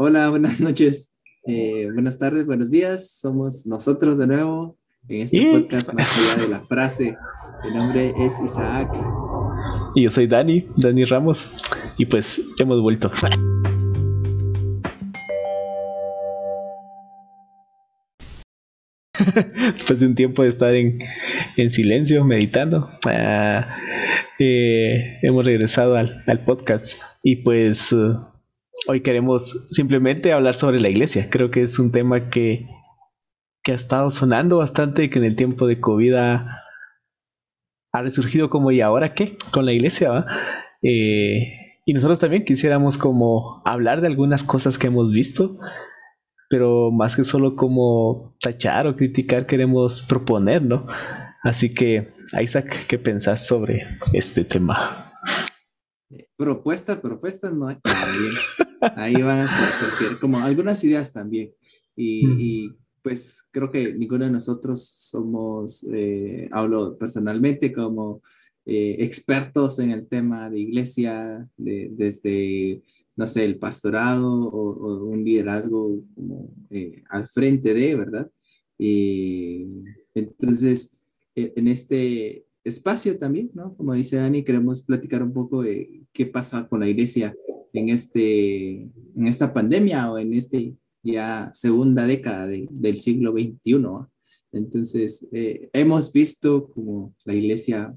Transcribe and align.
Hola, 0.00 0.30
buenas 0.30 0.60
noches, 0.68 1.12
eh, 1.44 1.88
buenas 1.92 2.20
tardes, 2.20 2.46
buenos 2.46 2.70
días. 2.70 3.18
Somos 3.18 3.66
nosotros 3.66 4.16
de 4.18 4.28
nuevo 4.28 4.78
en 5.08 5.22
este 5.22 5.44
podcast 5.50 5.92
más 5.92 6.16
allá 6.16 6.40
de 6.40 6.48
la 6.48 6.64
frase. 6.66 7.16
Mi 7.64 7.74
nombre 7.76 8.14
es 8.16 8.38
Isaac. 8.38 8.88
Y 9.96 10.04
yo 10.04 10.10
soy 10.10 10.28
Dani, 10.28 10.68
Dani 10.76 11.04
Ramos. 11.04 11.56
Y 11.96 12.06
pues 12.06 12.40
hemos 12.60 12.80
vuelto. 12.80 13.10
Después 19.74 19.98
de 19.98 20.06
un 20.06 20.14
tiempo 20.14 20.44
de 20.44 20.48
estar 20.50 20.76
en, 20.76 21.00
silencio, 21.72 22.24
meditando, 22.24 22.88
ah, 23.04 23.66
eh, 24.38 25.18
hemos 25.22 25.44
regresado 25.44 25.96
al, 25.96 26.44
podcast. 26.44 27.00
Y 27.24 27.42
pues 27.42 27.90
uh, 27.90 28.16
hoy 28.86 29.00
queremos 29.02 29.66
simplemente 29.70 30.32
hablar 30.32 30.54
sobre 30.54 30.80
la 30.80 30.88
iglesia. 30.88 31.28
Creo 31.30 31.50
que 31.50 31.62
es 31.62 31.78
un 31.78 31.92
tema 31.92 32.30
que, 32.30 32.66
que 33.62 33.72
ha 33.72 33.74
estado 33.74 34.10
sonando 34.10 34.58
bastante, 34.58 35.10
que 35.10 35.18
en 35.18 35.24
el 35.24 35.36
tiempo 35.36 35.66
de 35.66 35.80
COVID 35.80 36.14
ha, 36.14 36.64
resurgido 38.00 38.48
como 38.48 38.70
y 38.70 38.80
ahora 38.80 39.12
qué 39.14 39.36
con 39.50 39.66
la 39.66 39.72
iglesia. 39.72 40.24
Eh, 40.82 41.38
y 41.84 41.92
nosotros 41.94 42.20
también 42.20 42.44
quisiéramos 42.44 42.96
como 42.96 43.60
hablar 43.64 44.00
de 44.00 44.06
algunas 44.06 44.44
cosas 44.44 44.78
que 44.78 44.86
hemos 44.86 45.10
visto, 45.10 45.58
pero 46.48 46.92
más 46.92 47.16
que 47.16 47.24
solo 47.24 47.56
como 47.56 48.36
tachar 48.40 48.86
o 48.86 48.94
criticar, 48.94 49.46
queremos 49.46 50.02
proponer, 50.02 50.62
¿no? 50.62 50.86
Así 51.42 51.74
que, 51.74 52.14
Isaac, 52.40 52.86
¿qué 52.86 52.98
pensás 52.98 53.46
sobre 53.46 53.82
este 54.12 54.44
tema? 54.44 55.07
Propuesta, 56.38 57.02
propuesta, 57.02 57.50
no 57.50 57.66
hay. 57.66 57.78
Ahí 58.94 59.20
van 59.20 59.40
a 59.40 59.48
ser 59.48 60.18
como 60.20 60.38
algunas 60.38 60.84
ideas 60.84 61.12
también. 61.12 61.48
Y, 61.96 62.70
pues 63.02 63.42
creo 63.50 63.66
que 63.66 63.92
ninguno 63.94 64.24
de 64.24 64.30
nosotros 64.30 64.84
somos, 64.84 65.84
eh, 65.92 66.48
hablo 66.52 66.96
personalmente 66.96 67.72
como 67.72 68.22
eh, 68.64 68.96
expertos 69.00 69.80
en 69.80 69.90
el 69.90 70.06
tema 70.06 70.48
de 70.48 70.60
iglesia, 70.60 71.48
desde, 71.56 72.82
no 73.16 73.26
sé, 73.26 73.44
el 73.44 73.58
pastorado 73.58 74.30
o, 74.30 75.04
un 75.06 75.24
liderazgo 75.24 76.04
como 76.14 76.54
eh, 76.70 77.02
al 77.10 77.26
frente 77.26 77.74
de, 77.74 77.96
¿verdad? 77.96 78.30
Y 78.78 79.66
entonces, 80.14 80.96
e, 81.34 81.52
en 81.56 81.66
este 81.66 82.47
espacio 82.64 83.18
también, 83.18 83.50
¿no? 83.54 83.76
Como 83.76 83.94
dice 83.94 84.16
Dani, 84.16 84.42
queremos 84.44 84.82
platicar 84.82 85.22
un 85.22 85.32
poco 85.32 85.62
de 85.62 86.02
qué 86.12 86.26
pasa 86.26 86.66
con 86.68 86.80
la 86.80 86.88
iglesia 86.88 87.34
en, 87.72 87.88
este, 87.88 88.82
en 88.82 89.26
esta 89.26 89.52
pandemia 89.52 90.10
o 90.10 90.18
en 90.18 90.34
este 90.34 90.74
ya 91.02 91.50
segunda 91.54 92.06
década 92.06 92.46
del 92.46 92.96
siglo 92.98 93.32
XXI. 93.32 93.86
Entonces, 94.52 95.26
eh, 95.32 95.68
hemos 95.72 96.12
visto 96.12 96.68
como 96.70 97.14
la 97.24 97.34
iglesia 97.34 97.96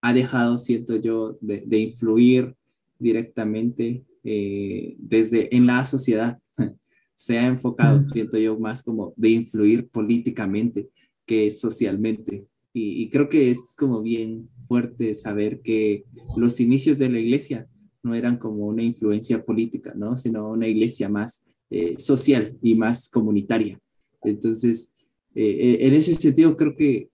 ha 0.00 0.12
dejado, 0.12 0.58
siento 0.58 0.96
yo, 0.96 1.38
de, 1.40 1.78
influir 1.78 2.54
directamente 2.98 4.04
eh, 4.24 4.96
desde 4.98 5.54
en 5.54 5.66
la 5.66 5.84
sociedad. 5.84 6.38
Se 7.14 7.38
ha 7.38 7.46
enfocado, 7.46 8.06
siento 8.08 8.36
yo, 8.38 8.58
más 8.58 8.82
como 8.82 9.14
de 9.16 9.28
influir 9.30 9.88
políticamente 9.88 10.88
que 11.24 11.50
socialmente. 11.50 12.46
Y, 12.74 13.02
y, 13.02 13.08
creo 13.10 13.28
que 13.28 13.50
es 13.50 13.76
como 13.76 14.00
bien 14.00 14.48
fuerte 14.66 15.14
saber 15.14 15.60
que 15.60 16.04
los 16.38 16.58
inicios 16.58 16.98
de 16.98 17.10
la 17.10 17.18
iglesia 17.18 17.68
no 18.02 18.14
eran 18.14 18.38
como 18.38 18.66
una 18.66 18.82
influencia 18.82 19.44
política, 19.44 19.92
¿no? 19.94 20.16
Sino 20.16 20.50
una 20.50 20.66
iglesia 20.66 21.08
más 21.08 21.44
eh, 21.74 21.94
social 21.98 22.54
y 22.60 22.74
más 22.74 23.08
comunitaria. 23.08 23.80
Entonces, 24.22 24.92
eh, 25.34 25.42
eh, 25.42 25.86
en 25.86 25.94
ese 25.94 26.14
sentido, 26.14 26.54
creo 26.54 26.76
que 26.76 27.08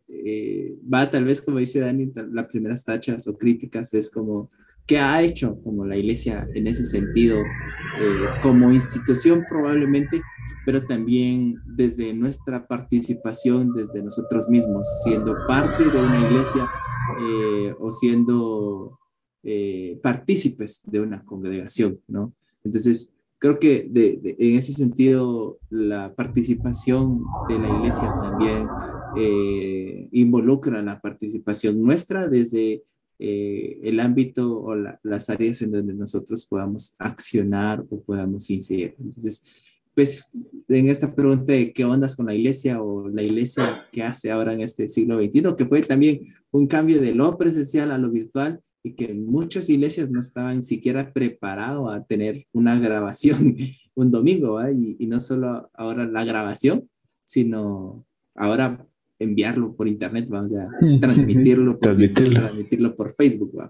va 0.93 1.09
tal 1.09 1.27
vez, 1.27 1.41
como 1.41 1.59
dice 1.59 1.79
Dani, 1.79 2.11
las 2.33 2.49
primeras 2.49 2.83
tachas 2.83 3.29
o 3.29 3.39
críticas 3.39 3.95
es 3.95 4.11
como, 4.11 4.51
¿qué 4.85 4.99
ha 4.99 5.23
hecho 5.23 5.61
como 5.63 5.87
la 5.87 5.97
iglesia 5.97 6.49
en 6.55 6.67
ese 6.67 6.85
sentido, 6.85 7.39
como 8.43 8.73
institución 8.73 9.45
probablemente, 9.49 10.21
pero 10.69 10.87
también 10.87 11.63
desde 11.65 12.13
nuestra 12.13 12.67
participación, 12.67 13.73
desde 13.73 14.03
nosotros 14.03 14.51
mismos, 14.51 14.87
siendo 15.03 15.35
parte 15.47 15.83
de 15.83 15.99
una 15.99 16.29
iglesia 16.29 16.69
o 17.81 17.91
siendo 17.91 18.99
eh, 19.43 19.99
partícipes 20.03 20.83
de 20.85 21.01
una 21.01 21.25
congregación, 21.25 22.03
¿no? 22.07 22.35
Entonces, 22.63 23.17
creo 23.39 23.59
que 23.59 23.89
de, 23.91 24.37
en 24.39 24.59
ese 24.59 24.73
sentido 24.73 25.59
la 25.71 26.15
participación 26.15 27.25
de 27.49 27.59
la 27.59 27.79
iglesia 27.79 28.13
también 28.21 28.67
eh, 29.17 30.07
involucra 30.13 30.83
la 30.83 31.01
participación 31.01 31.81
nuestra 31.81 32.29
desde 32.29 32.83
eh, 33.19 33.81
el 33.85 34.01
ámbito 34.01 34.61
o 34.61 34.75
las 34.75 35.31
áreas 35.31 35.63
en 35.63 35.73
donde 35.73 35.95
nosotros 35.95 36.45
podamos 36.45 36.95
accionar 36.99 37.87
o 37.89 38.03
podamos 38.03 38.51
incidir. 38.51 38.97
Entonces, 38.99 39.78
pues 39.99 40.31
en 40.69 40.89
esta 40.89 41.13
pregunta 41.13 41.53
de 41.53 41.73
qué 41.73 41.85
ondas 41.85 42.15
con 42.15 42.27
la 42.27 42.35
iglesia 42.35 42.81
o 42.81 43.09
la 43.09 43.21
iglesia 43.21 43.65
que 43.91 44.05
hace 44.05 44.31
ahora 44.31 44.55
en 44.55 44.61
este 44.61 44.87
siglo 44.87 45.19
XXI, 45.19 45.57
que 45.57 45.67
fue 45.67 45.81
también 45.81 46.21
un 46.53 46.69
cambio 46.69 47.01
de 47.01 47.17
lo 47.17 47.37
presencial 47.37 47.91
a 47.91 47.99
lo 47.99 48.09
virtual, 48.09 48.61
y 48.85 48.93
que 48.93 49.13
muchas 49.13 49.69
iglesias 49.69 50.09
no 50.09 50.21
estaban 50.21 50.63
siquiera 50.63 51.13
preparados 51.13 51.93
a 51.93 52.05
tener 52.05 52.47
una 52.53 52.79
grabación 52.79 53.57
un 53.97 54.11
domingo, 54.13 54.61
y, 54.71 54.95
y, 55.01 55.07
no 55.09 55.19
solo 55.19 55.69
ahora 55.75 56.07
la 56.07 56.25
grabación, 56.25 56.89
sino 57.25 58.07
ahora 58.37 58.87
enviarlo 59.19 59.75
por 59.75 59.89
internet, 59.89 60.29
vamos 60.29 60.55
a 60.55 60.69
transmitirlo 61.01 61.73
por, 61.73 61.81
transmitirlo. 61.81 62.35
transmitirlo 62.41 62.95
por 62.95 63.13
Facebook, 63.15 63.51
¿va? 63.59 63.69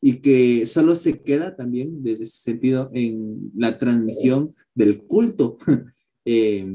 Y 0.00 0.20
que 0.20 0.66
solo 0.66 0.94
se 0.94 1.20
queda 1.22 1.56
también 1.56 2.02
desde 2.02 2.24
ese 2.24 2.38
sentido 2.38 2.84
en 2.94 3.14
la 3.56 3.78
transmisión 3.78 4.54
del 4.74 5.02
culto. 5.02 5.58
Eh, 6.26 6.66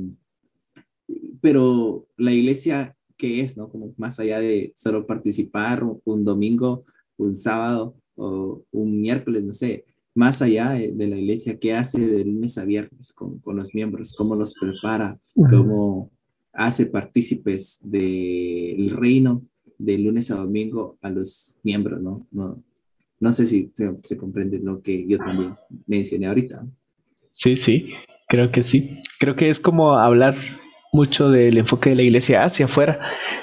pero 1.39 2.07
la 2.17 2.33
iglesia, 2.33 2.97
¿qué 3.15 3.41
es? 3.41 3.55
¿no? 3.55 3.69
Como 3.69 3.93
más 3.95 4.19
allá 4.19 4.39
de 4.39 4.73
solo 4.75 5.05
participar 5.05 5.85
un 6.03 6.25
domingo, 6.25 6.83
un 7.15 7.33
sábado 7.33 7.95
o 8.15 8.65
un 8.71 8.99
miércoles, 8.99 9.43
no 9.43 9.53
sé, 9.53 9.85
más 10.15 10.41
allá 10.41 10.71
de, 10.71 11.07
la 11.07 11.17
iglesia, 11.17 11.59
¿qué 11.59 11.73
hace 11.73 11.99
de 11.99 12.23
lunes 12.23 12.57
a 12.57 12.65
viernes 12.65 13.11
con, 13.11 13.39
con 13.39 13.57
los 13.57 13.75
miembros? 13.75 14.15
¿Cómo 14.17 14.35
los 14.35 14.53
prepara? 14.53 15.19
¿Cómo 15.35 16.09
hace 16.53 16.85
partícipes 16.85 17.79
del 17.83 18.89
reino 18.91 19.43
de 19.77 19.97
lunes 19.97 20.31
a 20.31 20.37
domingo 20.37 20.97
a 21.01 21.09
los 21.09 21.59
miembros? 21.63 22.01
No, 22.01 22.25
no, 22.31 22.63
no 23.19 23.31
sé 23.31 23.45
si 23.45 23.71
se, 23.75 24.17
comprende 24.17 24.59
lo 24.59 24.81
que 24.81 25.05
yo 25.07 25.17
también 25.17 25.53
mencioné 25.87 26.27
ahorita. 26.27 26.65
Sí, 27.31 27.55
sí, 27.55 27.89
creo 28.27 28.51
que 28.51 28.63
sí. 28.63 29.01
Creo 29.19 29.35
que 29.35 29.49
es 29.49 29.59
como 29.59 29.93
hablar 29.93 30.35
mucho 30.91 31.29
del 31.29 31.57
enfoque 31.57 31.89
de 31.89 31.95
la 31.95 32.03
iglesia 32.03 32.43
hacia 32.43 32.65
afuera, 32.65 32.99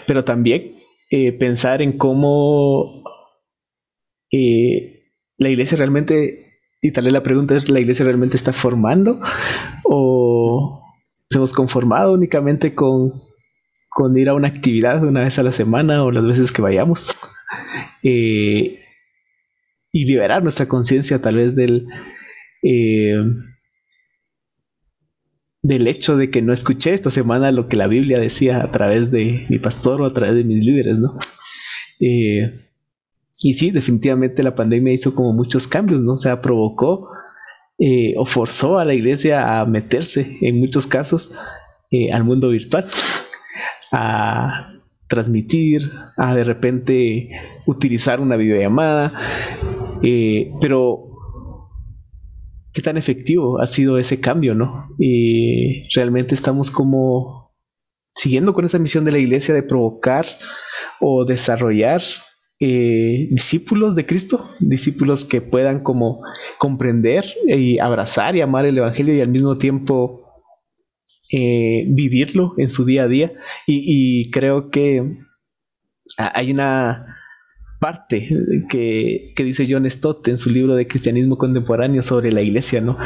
pero 0.07 0.25
también 0.25 0.77
eh, 1.11 1.33
pensar 1.33 1.83
en 1.83 1.93
cómo 1.93 3.03
eh, 4.31 5.11
la 5.37 5.51
iglesia 5.51 5.77
realmente, 5.77 6.47
y 6.81 6.93
tal 6.93 7.05
vez 7.05 7.13
la 7.13 7.23
pregunta 7.23 7.55
es, 7.55 7.69
¿la 7.69 7.81
iglesia 7.81 8.05
realmente 8.05 8.37
está 8.37 8.53
formando? 8.53 9.21
¿O 9.85 10.83
nos 11.31 11.37
hemos 11.37 11.53
conformado 11.53 12.13
únicamente 12.13 12.75
con, 12.75 13.13
con 13.89 14.17
ir 14.17 14.29
a 14.29 14.35
una 14.35 14.49
actividad 14.49 15.05
una 15.05 15.21
vez 15.21 15.39
a 15.39 15.43
la 15.43 15.53
semana 15.53 16.03
o 16.05 16.11
las 16.11 16.27
veces 16.27 16.53
que 16.53 16.63
vayamos? 16.63 17.07
Eh, 18.03 18.81
y 19.93 20.07
liberar 20.07 20.43
nuestra 20.43 20.67
conciencia 20.67 21.21
tal 21.21 21.37
vez 21.37 21.55
del... 21.55 21.87
Eh, 22.63 23.23
del 25.65 25.87
hecho 25.87 26.17
de 26.17 26.29
que 26.29 26.43
no 26.43 26.53
escuché 26.53 26.93
esta 26.93 27.11
semana 27.11 27.53
lo 27.53 27.69
que 27.69 27.77
la 27.77 27.87
Biblia 27.87 28.19
decía 28.19 28.65
a 28.65 28.73
través 28.73 29.13
de 29.13 29.47
mi 29.49 29.59
pastor 29.59 30.03
o 30.03 30.07
a 30.07 30.13
través 30.13 30.35
de 30.35 30.43
mis 30.43 30.65
líderes, 30.65 30.99
¿no? 30.99 31.15
Eh, 32.01 32.69
y 33.45 33.53
sí, 33.53 33.71
definitivamente 33.71 34.43
la 34.43 34.57
pandemia 34.57 34.93
hizo 34.93 35.15
como 35.15 35.33
muchos 35.33 35.69
cambios, 35.69 36.01
¿no? 36.01 36.15
O 36.15 36.17
sea, 36.17 36.41
provocó 36.41 37.11
eh, 37.79 38.15
o 38.17 38.27
forzó 38.27 38.81
a 38.81 38.85
la 38.85 38.95
iglesia 38.95 39.61
a 39.61 39.65
meterse 39.65 40.37
en 40.41 40.59
muchos 40.59 40.89
casos 40.89 41.39
al 42.13 42.25
mundo 42.25 42.49
virtual, 42.49 42.89
a 43.93 44.73
transmitir, 45.07 45.83
a 46.17 46.35
de 46.35 46.43
repente 46.43 47.31
utilizar 47.67 48.21
una 48.21 48.37
videollamada, 48.37 49.13
eh, 50.03 50.53
pero 50.61 51.09
qué 52.73 52.83
tan 52.83 52.97
efectivo 52.97 53.61
ha 53.61 53.67
sido 53.67 53.99
ese 53.99 54.21
cambio, 54.21 54.55
¿no? 54.55 54.89
Y 54.99 55.89
realmente 55.95 56.35
estamos 56.35 56.71
como 56.71 57.51
siguiendo 58.15 58.55
con 58.55 58.65
esa 58.65 58.79
misión 58.79 59.05
de 59.05 59.13
la 59.13 59.19
iglesia 59.19 59.55
de 59.55 59.63
provocar 59.63 60.27
o 61.01 61.25
desarrollar 61.25 62.03
eh, 62.65 63.27
discípulos 63.31 63.97
de 63.97 64.07
Cristo, 64.07 64.49
discípulos 64.61 65.25
que 65.25 65.41
puedan 65.41 65.81
como 65.81 66.23
comprender 66.59 67.25
y 67.47 67.81
abrazar 67.81 68.37
y 68.37 68.41
amar 68.41 68.67
el 68.67 68.79
Evangelio 68.79 69.15
y 69.15 69.21
al 69.21 69.31
mismo 69.31 69.59
tiempo 69.59 70.23
eh, 71.33 71.87
vivirlo 71.89 72.53
en 72.59 72.71
su 72.71 72.85
día 72.85 73.05
a 73.05 73.09
día. 73.09 73.33
Y, 73.67 74.31
creo 74.31 74.71
que 74.71 75.17
hay 76.17 76.53
una 76.53 77.17
parte 77.83 78.29
que, 78.71 79.35
dice 79.37 79.67
John 79.69 79.91
Stott 79.91 80.29
en 80.29 80.39
su 80.39 80.51
libro 80.51 80.77
de 80.77 80.87
cristianismo 80.87 81.37
contemporáneo 81.37 82.01
sobre 82.01 82.31
la 82.31 82.41
iglesia, 82.41 82.81
¿no? 82.81 82.97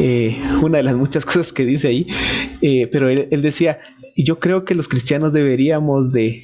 Eh, 0.00 0.34
una 0.62 0.78
de 0.78 0.82
las 0.84 0.96
muchas 0.96 1.24
cosas 1.26 1.52
que 1.52 1.66
dice 1.66 1.88
ahí, 1.88 2.06
pero 2.90 3.10
él, 3.10 3.42
decía, 3.42 3.78
yo 4.16 4.40
creo 4.40 4.64
que 4.64 4.74
los 4.74 4.88
cristianos 4.88 5.34
deberíamos 5.34 6.10
de 6.14 6.42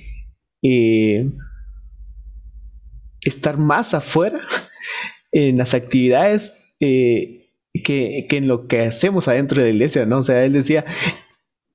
estar 3.25 3.57
más 3.57 3.95
afuera 3.95 4.39
en 5.33 5.57
las 5.57 5.73
actividades 5.73 6.75
eh, 6.81 7.47
que, 7.83 8.27
en 8.31 8.47
lo 8.49 8.67
que 8.67 8.83
hacemos 8.83 9.27
adentro 9.27 9.63
de 9.63 9.69
la 9.69 9.75
iglesia, 9.75 10.05
¿no? 10.05 10.19
O 10.19 10.23
sea, 10.23 10.45
él 10.45 10.53
decía, 10.53 10.85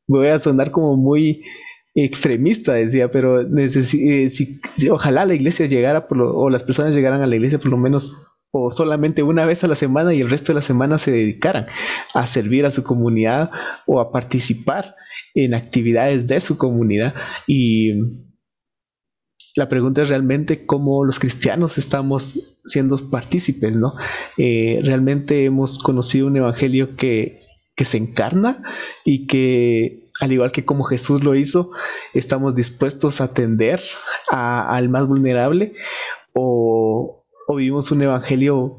voy 0.08 0.28
a 0.28 0.38
sonar 0.38 0.70
como 0.70 0.96
muy 0.98 1.44
extremista, 2.04 2.74
decía, 2.74 3.10
pero 3.10 3.42
eh, 3.42 3.70
si, 3.70 4.60
ojalá 4.90 5.26
la 5.26 5.34
iglesia 5.34 5.66
llegara, 5.66 6.06
o 6.10 6.50
las 6.50 6.64
personas 6.64 6.94
llegaran 6.94 7.22
a 7.22 7.28
la 7.28 7.36
iglesia 7.36 7.58
por 7.58 7.72
lo 7.72 7.78
menos 7.78 8.32
o 8.52 8.70
solamente 8.70 9.24
una 9.24 9.46
vez 9.46 9.64
a 9.64 9.68
la 9.68 9.76
semana 9.76 10.14
y 10.14 10.22
el 10.22 10.30
resto 10.30 10.52
de 10.52 10.56
la 10.56 10.62
semana 10.62 10.98
se 10.98 11.12
dedicaran 11.12 11.66
a 12.14 12.26
servir 12.26 12.66
a 12.66 12.72
su 12.72 12.84
comunidad 12.84 13.52
o 13.86 14.00
a 14.00 14.12
participar 14.12 14.96
en 15.34 15.54
actividades 15.54 16.28
de 16.28 16.40
su 16.40 16.58
comunidad 16.58 17.14
y 17.48 17.94
la 19.58 19.70
pregunta 19.70 20.02
es 20.02 20.10
realmente 20.10 20.66
cómo 20.66 21.04
los 21.06 21.20
cristianos 21.20 21.78
estamos 21.78 22.40
siendo 22.66 22.98
partícipes, 23.10 23.76
¿no? 23.76 23.94
Eh, 24.38 24.82
realmente 24.84 25.46
hemos 25.46 25.80
conocido 25.80 26.28
un 26.28 26.38
evangelio 26.38 26.96
que, 26.98 27.45
se 27.84 27.98
encarna 27.98 28.64
y 29.04 29.28
que, 29.28 30.08
al 30.22 30.32
igual 30.32 30.52
que 30.52 30.64
como 30.64 30.86
Jesús 30.86 31.24
lo 31.24 31.36
hizo, 31.36 31.72
estamos 32.14 32.56
dispuestos 32.56 33.20
a 33.20 33.26
atender 33.26 33.82
al 34.30 34.90
más 34.90 35.08
vulnerable 35.08 35.74
o, 36.34 37.22
vivimos 37.50 37.92
un 37.92 38.02
evangelio 38.02 38.78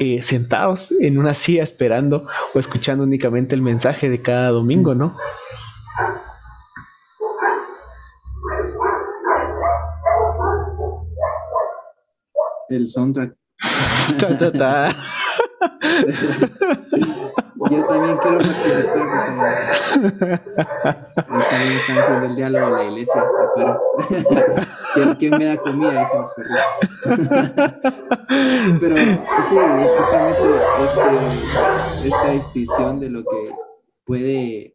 eh, 0.00 0.22
sentados 0.22 0.92
en 1.00 1.18
una 1.18 1.34
silla 1.34 1.62
esperando 1.62 2.26
o 2.54 2.58
escuchando 2.58 3.04
únicamente 3.04 3.54
el 3.54 3.62
mensaje 3.62 4.10
de 4.10 4.20
cada 4.20 4.50
domingo, 4.50 4.94
¿no? 4.94 5.16
el 12.74 12.90
soundtrack. 12.90 13.34
Yo 17.72 17.84
también 17.86 18.18
quiero 18.18 18.38
participar. 18.38 19.72
También 21.16 21.78
están 21.78 21.98
haciendo 21.98 22.26
el 22.26 22.36
diálogo 22.36 22.66
en 22.66 22.72
la 22.72 22.84
iglesia 22.84 23.22
afuera. 23.22 23.80
¿Quién, 25.18 25.38
me 25.38 25.44
da 25.46 25.56
comida? 25.56 26.00
Dicen 26.00 26.20
los 26.20 26.34
perritos. 26.34 26.62
Pero 28.80 28.96
sí, 28.96 29.56
justamente 29.96 30.42
este, 30.84 32.08
esta 32.08 32.30
distinción 32.30 33.00
de 33.00 33.08
lo 33.08 33.24
que 33.24 33.54
puede 34.04 34.74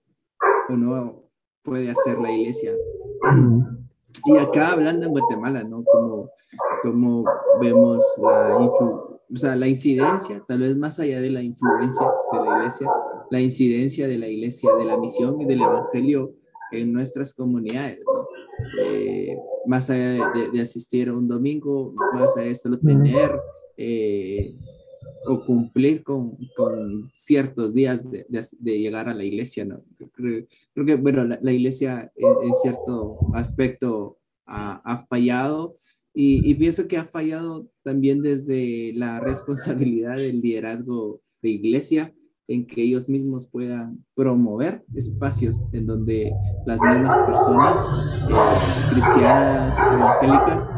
o 0.70 0.74
no 0.74 1.24
puede 1.62 1.92
hacer 1.92 2.18
la 2.20 2.32
iglesia. 2.32 2.72
Y 4.27 4.38
acá 4.38 4.71
hablando 4.74 5.06
en 5.06 5.12
Guatemala, 5.12 5.63
¿no? 5.63 5.83
Como, 5.83 6.29
como 6.83 7.24
vemos 7.62 8.01
la, 8.21 8.57
o 8.57 9.35
sea, 9.35 9.56
la 9.56 9.68
incidencia, 9.68 10.44
tal 10.47 10.59
vez 10.59 10.77
más 10.77 11.00
allá 11.00 11.21
de 11.21 11.29
la 11.29 11.41
influencia 11.41 12.07
de 12.33 12.39
la 12.39 12.57
iglesia, 12.57 12.88
la 13.29 13.41
incidencia 13.41 14.07
de 14.07 14.18
la 14.18 14.27
iglesia, 14.27 14.75
de 14.75 14.85
la 14.85 14.97
misión 14.97 15.39
y 15.41 15.45
del 15.45 15.62
evangelio 15.62 16.33
en 16.71 16.91
nuestras 16.91 17.33
comunidades, 17.33 18.00
¿no? 18.00 18.12
eh, 18.83 19.38
más 19.65 19.89
allá 19.89 20.29
de, 20.33 20.51
de, 20.51 20.62
asistir 20.62 21.09
a 21.09 21.13
un 21.13 21.27
domingo, 21.27 21.94
más 22.13 22.35
allá 22.35 22.47
de 22.47 22.56
solo 22.56 22.77
tener 22.79 23.39
eh, 23.77 24.56
o 25.30 25.45
cumplir 25.45 26.04
con, 26.04 26.38
con 26.56 27.12
ciertos 27.13 27.74
días 27.74 28.09
de, 28.09 28.25
de, 28.30 28.80
llegar 28.80 29.09
a 29.09 29.13
la 29.13 29.24
iglesia, 29.24 29.65
¿no? 29.65 29.83
Creo, 30.13 30.45
que, 30.86 30.95
bueno, 30.95 31.25
la, 31.25 31.51
iglesia 31.51 32.12
en, 32.15 32.54
cierto 32.62 33.18
aspecto 33.33 34.18
ha, 34.45 34.81
ha 34.86 35.06
fallado 35.06 35.75
y, 36.13 36.50
y, 36.50 36.56
pienso 36.56 36.88
que 36.88 36.98
ha 36.98 37.06
fallado 37.06 37.69
también 37.83 38.21
desde 38.21 38.94
la 38.95 39.19
responsabilidad 39.19 40.18
del 40.18 40.42
liderazgo 40.42 41.21
de 41.42 41.50
iglesia 41.50 42.13
en 42.48 42.65
que 42.65 42.81
ellos 42.81 43.10
mismos 43.10 43.45
puedan 43.45 44.06
promover 44.15 44.86
espacios 44.95 45.62
en 45.74 45.86
donde 45.86 46.31
las 46.65 46.80
mismas 46.81 47.18
personas 47.18 47.75
eh, 48.30 48.94
cristianas 48.94 49.77
evangélicas 49.94 50.69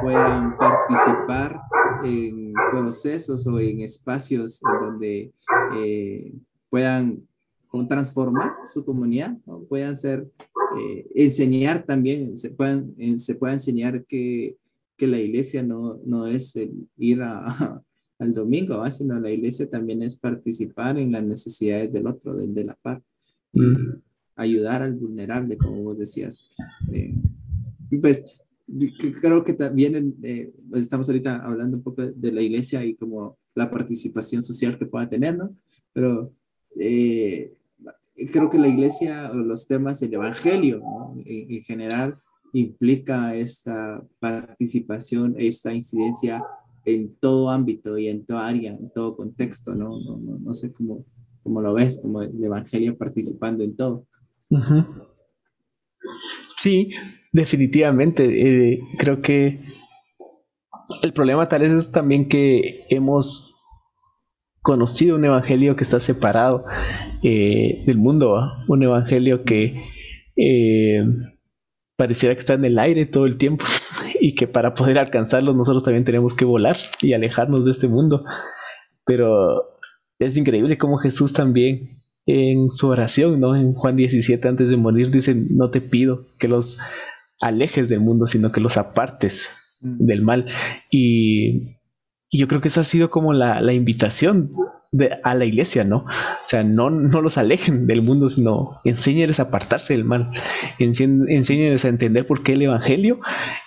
puedan 0.00 0.56
participar 0.56 1.60
en 2.04 2.52
procesos 2.72 3.46
o 3.46 3.58
en 3.58 3.80
espacios 3.80 4.60
en 4.62 4.86
donde 4.86 5.32
eh, 5.76 6.34
puedan 6.70 7.26
transformar 7.88 8.52
su 8.64 8.84
comunidad, 8.84 9.36
puedan 9.68 9.94
ser, 9.94 10.30
eh, 10.78 11.06
enseñar 11.14 11.84
también, 11.84 12.36
se 12.36 12.50
puedan, 12.50 12.94
se 13.16 13.34
pueda 13.34 13.52
enseñar 13.52 14.04
que, 14.04 14.56
que 14.96 15.06
la 15.06 15.18
iglesia 15.18 15.62
no, 15.62 15.98
no 16.04 16.26
es 16.26 16.56
el 16.56 16.88
ir 16.96 17.22
a, 17.22 17.82
al 18.18 18.34
domingo, 18.34 18.88
sino 18.90 19.20
la 19.20 19.30
iglesia 19.30 19.68
también 19.68 20.02
es 20.02 20.16
participar 20.16 20.98
en 20.98 21.12
las 21.12 21.24
necesidades 21.24 21.92
del 21.92 22.06
otro, 22.06 22.34
del 22.34 22.54
de 22.54 22.64
la 22.64 22.74
par, 22.74 23.02
mm. 23.52 24.00
ayudar 24.36 24.82
al 24.82 24.98
vulnerable, 24.98 25.56
como 25.56 25.84
vos 25.84 25.98
decías. 25.98 26.56
Eh, 26.92 27.14
pues 28.00 28.47
creo 29.20 29.44
que 29.44 29.54
también 29.54 30.16
eh, 30.22 30.52
pues, 30.68 30.84
estamos 30.84 31.08
ahorita 31.08 31.38
hablando 31.38 31.78
un 31.78 31.82
poco 31.82 32.02
de 32.02 32.32
la 32.32 32.42
iglesia 32.42 32.84
y 32.84 32.94
como 32.94 33.38
la 33.54 33.70
participación 33.70 34.42
social 34.42 34.78
que 34.78 34.86
pueda 34.86 35.08
tener, 35.08 35.36
¿no? 35.36 35.54
Pero 35.92 36.32
eh, 36.78 37.54
creo 38.32 38.50
que 38.50 38.58
la 38.58 38.68
iglesia, 38.68 39.32
los 39.32 39.66
temas 39.66 40.00
del 40.00 40.14
evangelio, 40.14 40.78
¿no? 40.78 41.14
en, 41.24 41.52
en, 41.52 41.62
general, 41.62 42.18
implica 42.52 43.34
esta 43.34 44.04
participación, 44.20 45.34
esta 45.38 45.72
incidencia 45.72 46.42
en 46.84 47.14
todo 47.20 47.50
ámbito 47.50 47.98
y 47.98 48.08
en 48.08 48.24
toda 48.24 48.46
área, 48.46 48.72
en 48.72 48.90
todo 48.90 49.16
contexto, 49.16 49.72
¿no? 49.72 49.86
No, 50.24 50.38
no, 50.38 50.54
sé 50.54 50.72
cómo, 50.72 51.04
cómo, 51.42 51.60
lo 51.60 51.74
ves, 51.74 52.00
como 52.02 52.22
el 52.22 52.42
Evangelio 52.42 52.96
participando 52.96 53.62
en 53.62 53.76
todo. 53.76 54.06
Sí, 56.56 56.90
definitivamente. 57.32 58.72
Eh, 58.72 58.80
creo 58.98 59.22
que 59.22 59.62
el 61.02 61.12
problema 61.12 61.48
tal 61.48 61.62
vez 61.62 61.72
es 61.72 61.92
también 61.92 62.28
que 62.28 62.86
hemos 62.90 63.56
conocido 64.62 65.16
un 65.16 65.24
evangelio 65.24 65.76
que 65.76 65.84
está 65.84 66.00
separado 66.00 66.64
eh, 67.22 67.82
del 67.86 67.98
mundo, 67.98 68.38
un 68.68 68.82
evangelio 68.82 69.44
que 69.44 69.82
eh, 70.36 71.04
pareciera 71.96 72.34
que 72.34 72.40
está 72.40 72.54
en 72.54 72.64
el 72.64 72.78
aire 72.78 73.06
todo 73.06 73.26
el 73.26 73.36
tiempo 73.36 73.64
y 74.20 74.34
que 74.34 74.46
para 74.46 74.74
poder 74.74 74.98
alcanzarlo 74.98 75.54
nosotros 75.54 75.84
también 75.84 76.04
tenemos 76.04 76.34
que 76.34 76.44
volar 76.44 76.76
y 77.00 77.12
alejarnos 77.12 77.64
de 77.64 77.70
este 77.70 77.88
mundo. 77.88 78.24
Pero 79.04 79.78
es 80.18 80.36
increíble 80.36 80.76
cómo 80.78 80.96
Jesús 80.98 81.32
también 81.32 81.97
en 82.30 82.70
su 82.70 82.88
oración, 82.88 83.40
¿no? 83.40 83.56
En 83.56 83.72
Juan 83.72 83.96
17 83.96 84.46
antes 84.46 84.68
de 84.68 84.76
morir 84.76 85.10
dice, 85.10 85.34
no 85.34 85.70
te 85.70 85.80
pido 85.80 86.26
que 86.38 86.46
los 86.46 86.76
alejes 87.40 87.88
del 87.88 88.00
mundo, 88.00 88.26
sino 88.26 88.52
que 88.52 88.60
los 88.60 88.76
apartes 88.76 89.50
mm. 89.80 90.04
del 90.04 90.20
mal. 90.20 90.44
Y, 90.90 91.78
yo 92.30 92.46
creo 92.46 92.60
que 92.60 92.68
esa 92.68 92.82
ha 92.82 92.84
sido 92.84 93.08
como 93.08 93.32
la, 93.32 93.62
la 93.62 93.72
invitación 93.72 94.52
de, 94.92 95.16
a 95.24 95.34
la 95.34 95.46
iglesia, 95.46 95.84
¿no? 95.84 96.00
O 96.00 96.46
sea, 96.46 96.62
no, 96.62 96.90
no 96.90 97.22
los 97.22 97.38
alejen 97.38 97.86
del 97.86 98.02
mundo, 98.02 98.28
sino 98.28 98.76
enséñeles 98.84 99.40
a 99.40 99.44
apartarse 99.44 99.94
del 99.94 100.04
mal, 100.04 100.28
enséñeles 100.78 101.86
a 101.86 101.88
entender 101.88 102.26
por 102.26 102.42
qué 102.42 102.52
el 102.52 102.60
Evangelio 102.60 103.20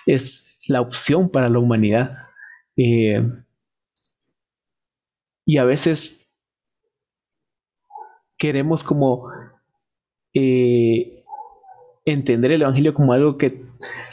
es 0.06 0.62
la 0.68 0.80
opción 0.80 1.30
para 1.30 1.48
la 1.48 1.58
humanidad. 1.58 2.16
Eh, 2.76 3.26
y 5.44 5.56
a 5.56 5.64
veces 5.64 6.21
queremos 8.42 8.82
como 8.82 9.28
eh, 10.34 11.22
entender 12.04 12.50
el 12.50 12.62
Evangelio 12.62 12.92
como 12.92 13.12
algo 13.12 13.38
que 13.38 13.62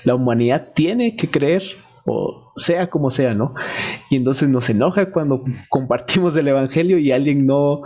la 0.04 0.14
humanidad 0.14 0.70
tiene 0.76 1.16
que 1.16 1.32
creer, 1.32 1.64
o 2.06 2.54
sea 2.56 2.92
como 2.92 3.10
sea, 3.10 3.34
¿no? 3.34 3.56
Y 4.12 4.18
entonces 4.18 4.48
nos 4.48 4.70
enoja 4.70 5.12
cuando 5.12 5.44
compartimos 5.68 6.36
el 6.36 6.48
Evangelio 6.48 7.00
y 7.00 7.12
alguien 7.12 7.48
no, 7.48 7.82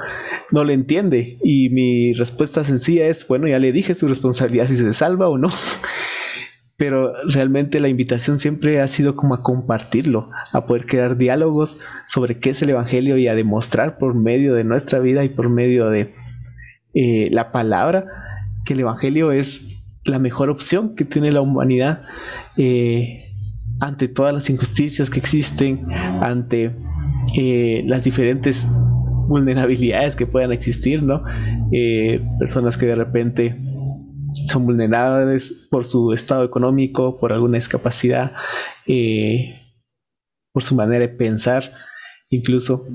no 0.51 0.65
lo 0.65 0.73
entiende. 0.73 1.37
Y 1.41 1.69
mi 1.69 2.11
respuesta 2.11 2.65
sencilla 2.65 3.07
es, 3.07 3.25
bueno, 3.25 3.47
ya 3.47 3.57
le 3.57 3.71
dije 3.71 3.95
su 3.95 4.09
responsabilidad 4.09 4.67
si 4.67 4.75
se 4.75 4.91
salva 4.91 5.29
o 5.29 5.37
no. 5.37 5.47
pero 6.75 7.13
realmente 7.25 7.79
la 7.79 7.87
invitación 7.87 8.37
siempre 8.37 8.81
ha 8.81 8.87
sido 8.89 9.15
como 9.15 9.35
a 9.35 9.43
compartirlo, 9.43 10.29
a 10.51 10.65
poder 10.65 10.87
crear 10.87 11.15
diálogos 11.15 11.85
sobre 12.05 12.39
qué 12.39 12.49
es 12.49 12.61
el 12.61 12.71
Evangelio 12.71 13.17
y 13.17 13.29
a 13.29 13.35
demostrar 13.35 13.97
por 13.97 14.13
medio 14.13 14.55
de 14.55 14.65
nuestra 14.65 14.99
vida 14.99 15.23
y 15.23 15.29
por 15.29 15.47
medio 15.49 15.89
de 15.89 16.13
eh, 16.93 17.29
la 17.31 17.51
palabra 17.51 18.05
que 18.65 18.73
el 18.73 18.81
Evangelio 18.81 19.31
es 19.31 19.85
la 20.05 20.19
mejor 20.19 20.49
opción 20.49 20.95
que 20.95 21.05
tiene 21.05 21.31
la 21.31 21.41
humanidad 21.41 22.03
eh, 22.57 23.31
ante 23.81 24.07
todas 24.07 24.33
las 24.33 24.49
injusticias 24.49 25.09
que 25.09 25.19
existen, 25.19 25.85
ante 26.21 26.75
eh, 27.37 27.83
las 27.87 28.03
diferentes 28.03 28.67
vulnerabilidades 29.27 30.15
que 30.15 30.27
puedan 30.27 30.51
existir, 30.51 31.01
¿no? 31.01 31.23
personas 32.39 32.77
que 32.77 32.85
de 32.85 32.95
repente 32.95 33.57
son 34.47 34.65
vulnerables 34.65 35.67
por 35.69 35.85
su 35.85 36.13
estado 36.13 36.43
económico, 36.43 37.19
por 37.19 37.33
alguna 37.33 37.57
discapacidad, 37.57 38.33
eh, 38.87 39.59
por 40.51 40.63
su 40.63 40.75
manera 40.75 41.01
de 41.01 41.09
pensar, 41.09 41.63
incluso, 42.29 42.85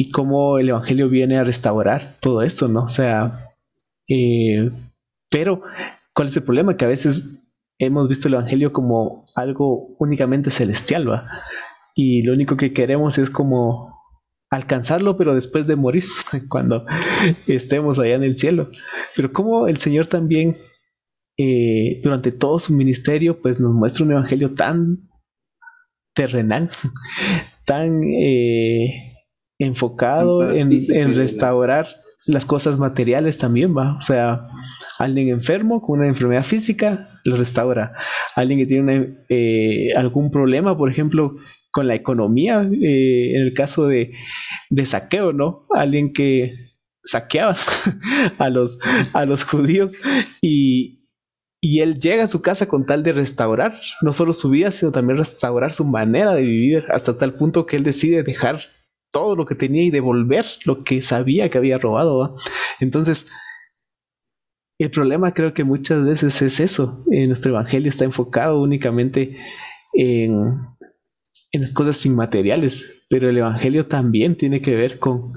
y 0.00 0.08
cómo 0.08 0.58
el 0.58 0.70
Evangelio 0.70 1.10
viene 1.10 1.36
a 1.36 1.44
restaurar 1.44 2.16
todo 2.22 2.40
esto, 2.40 2.68
¿no? 2.68 2.84
O 2.84 2.88
sea, 2.88 3.44
eh, 4.08 4.70
pero, 5.28 5.62
¿cuál 6.14 6.28
es 6.28 6.36
el 6.38 6.42
problema? 6.42 6.74
Que 6.74 6.86
a 6.86 6.88
veces 6.88 7.50
hemos 7.78 8.08
visto 8.08 8.26
el 8.26 8.32
Evangelio 8.32 8.72
como 8.72 9.22
algo 9.34 9.94
únicamente 9.98 10.50
celestial, 10.50 11.10
¿va? 11.10 11.28
Y 11.94 12.22
lo 12.22 12.32
único 12.32 12.56
que 12.56 12.72
queremos 12.72 13.18
es 13.18 13.28
como 13.28 13.94
alcanzarlo, 14.48 15.18
pero 15.18 15.34
después 15.34 15.66
de 15.66 15.76
morir, 15.76 16.04
cuando 16.48 16.86
estemos 17.46 17.98
allá 17.98 18.14
en 18.14 18.24
el 18.24 18.38
cielo. 18.38 18.70
Pero 19.14 19.34
como 19.34 19.68
el 19.68 19.76
Señor 19.76 20.06
también 20.06 20.56
eh, 21.36 22.00
durante 22.02 22.32
todo 22.32 22.58
su 22.58 22.72
ministerio, 22.72 23.42
pues 23.42 23.60
nos 23.60 23.74
muestra 23.74 24.06
un 24.06 24.12
evangelio 24.12 24.54
tan 24.54 25.10
terrenal, 26.14 26.70
tan 27.66 28.02
eh, 28.14 29.09
enfocado 29.60 30.52
en, 30.52 30.70
restaurar 31.14 31.86
las... 32.26 32.44
cosas 32.44 32.78
materiales 32.78 33.38
también, 33.38 33.76
va. 33.76 33.96
O 33.96 34.00
sea, 34.00 34.48
alguien 34.98 35.28
enfermo 35.28 35.80
con 35.80 36.00
una 36.00 36.08
enfermedad 36.08 36.42
física 36.42 37.10
lo 37.24 37.36
restaura. 37.36 37.92
Alguien 38.34 38.58
que 38.58 38.66
tiene 38.66 39.18
eh, 39.28 39.92
algún 39.96 40.30
problema, 40.30 40.76
por 40.76 40.90
ejemplo, 40.90 41.36
con 41.70 41.86
la 41.86 41.94
economía, 41.94 42.62
en 42.62 43.40
el 43.40 43.54
caso 43.54 43.86
de, 43.86 44.10
de 44.70 44.86
saqueo, 44.86 45.32
¿no? 45.32 45.62
Alguien 45.76 46.12
que 46.12 46.52
saqueaba 47.02 47.56
a 48.38 48.50
los, 48.50 48.78
a 49.12 49.24
los 49.24 49.44
judíos 49.44 49.92
y, 50.40 51.06
y 51.60 51.80
él 51.80 51.98
llega 51.98 52.24
a 52.24 52.28
su 52.28 52.42
casa 52.42 52.66
con 52.66 52.86
tal 52.86 53.02
de 53.02 53.12
restaurar 53.12 53.78
no 54.00 54.12
solo 54.12 54.32
su 54.32 54.50
vida, 54.50 54.70
sino 54.70 54.92
también 54.92 55.18
restaurar 55.18 55.72
su 55.72 55.84
manera 55.84 56.32
de 56.34 56.42
vivir, 56.42 56.84
hasta 56.90 57.18
tal 57.18 57.34
punto 57.34 57.66
que 57.66 57.76
él 57.76 57.84
decide 57.84 58.22
dejar 58.22 58.60
todo 59.10 59.36
lo 59.36 59.46
que 59.46 59.54
tenía 59.54 59.82
y 59.82 59.90
devolver 59.90 60.46
lo 60.64 60.78
que 60.78 61.02
sabía 61.02 61.48
que 61.48 61.58
había 61.58 61.78
robado. 61.78 62.36
Entonces, 62.80 63.30
el 64.78 64.90
problema 64.90 65.32
creo 65.32 65.52
que 65.52 65.64
muchas 65.64 66.04
veces 66.04 66.40
es 66.42 66.60
eso. 66.60 67.04
En 67.10 67.28
nuestro 67.28 67.52
evangelio 67.52 67.88
está 67.88 68.04
enfocado 68.04 68.60
únicamente 68.60 69.36
en, 69.92 70.58
en 71.52 71.60
las 71.60 71.72
cosas 71.72 72.04
inmateriales, 72.06 73.06
pero 73.10 73.28
el 73.28 73.38
evangelio 73.38 73.86
también 73.86 74.36
tiene 74.36 74.60
que 74.60 74.74
ver 74.74 74.98
con 74.98 75.32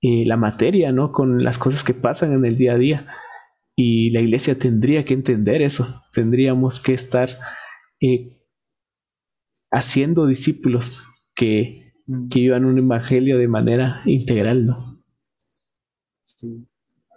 eh, 0.00 0.24
la 0.26 0.36
materia, 0.36 0.90
¿no? 0.90 1.12
Con 1.12 1.44
las 1.44 1.58
cosas 1.58 1.84
que 1.84 1.94
pasan 1.94 2.32
en 2.32 2.44
el 2.44 2.56
día 2.56 2.72
a 2.72 2.78
día. 2.78 3.06
Y 3.76 4.10
la 4.10 4.20
iglesia 4.20 4.58
tendría 4.58 5.04
que 5.04 5.14
entender 5.14 5.62
eso. 5.62 6.02
Tendríamos 6.12 6.80
que 6.80 6.92
estar 6.92 7.30
eh, 8.00 8.36
haciendo 9.70 10.26
discípulos 10.26 11.04
que. 11.34 11.81
Que 12.30 12.40
vivan 12.40 12.64
un 12.64 12.78
evangelio 12.78 13.38
de 13.38 13.48
manera 13.48 14.00
integral, 14.04 14.66
¿no? 14.66 15.02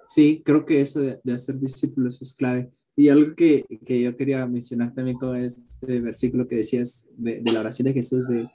Sí, 0.10 0.42
creo 0.46 0.66
que 0.66 0.82
eso 0.82 1.02
de, 1.02 1.34
hacer 1.34 1.60
discípulos 1.60 2.22
es 2.22 2.34
clave. 2.34 2.72
Y 2.96 3.10
algo 3.10 3.36
que, 3.36 3.66
que, 3.86 4.02
yo 4.02 4.16
quería 4.16 4.46
mencionar 4.46 4.94
también 4.94 5.18
con 5.18 5.36
este 5.36 6.00
versículo 6.00 6.48
que 6.48 6.58
decías 6.58 7.08
de, 7.18 7.42
la 7.52 7.60
oración 7.60 7.88
de 7.88 7.94
Jesús 7.94 8.28
de, 8.30 8.46